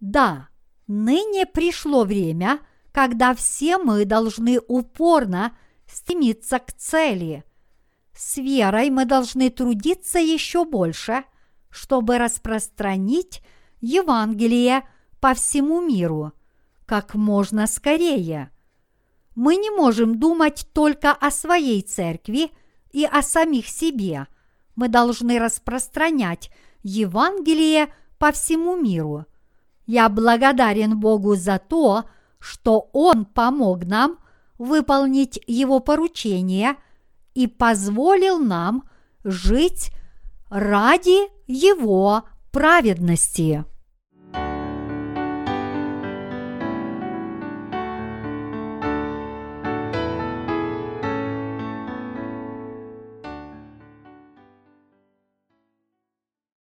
[0.00, 0.48] Да,
[0.86, 2.60] ныне пришло время,
[2.92, 5.56] когда все мы должны упорно
[5.86, 7.44] стремиться к цели–
[8.16, 11.24] с верой мы должны трудиться еще больше,
[11.68, 13.42] чтобы распространить
[13.82, 14.88] Евангелие
[15.20, 16.32] по всему миру
[16.86, 18.50] как можно скорее.
[19.36, 22.50] Мы не можем думать только о своей церкви
[22.90, 24.26] и о самих себе.
[24.74, 26.50] Мы должны распространять
[26.82, 29.26] Евангелие по всему миру.
[29.86, 32.06] Я благодарен Богу за то,
[32.40, 34.18] что Он помог нам
[34.58, 36.74] выполнить Его поручение–
[37.36, 38.88] и позволил нам
[39.22, 39.90] жить
[40.48, 43.66] ради Его праведности.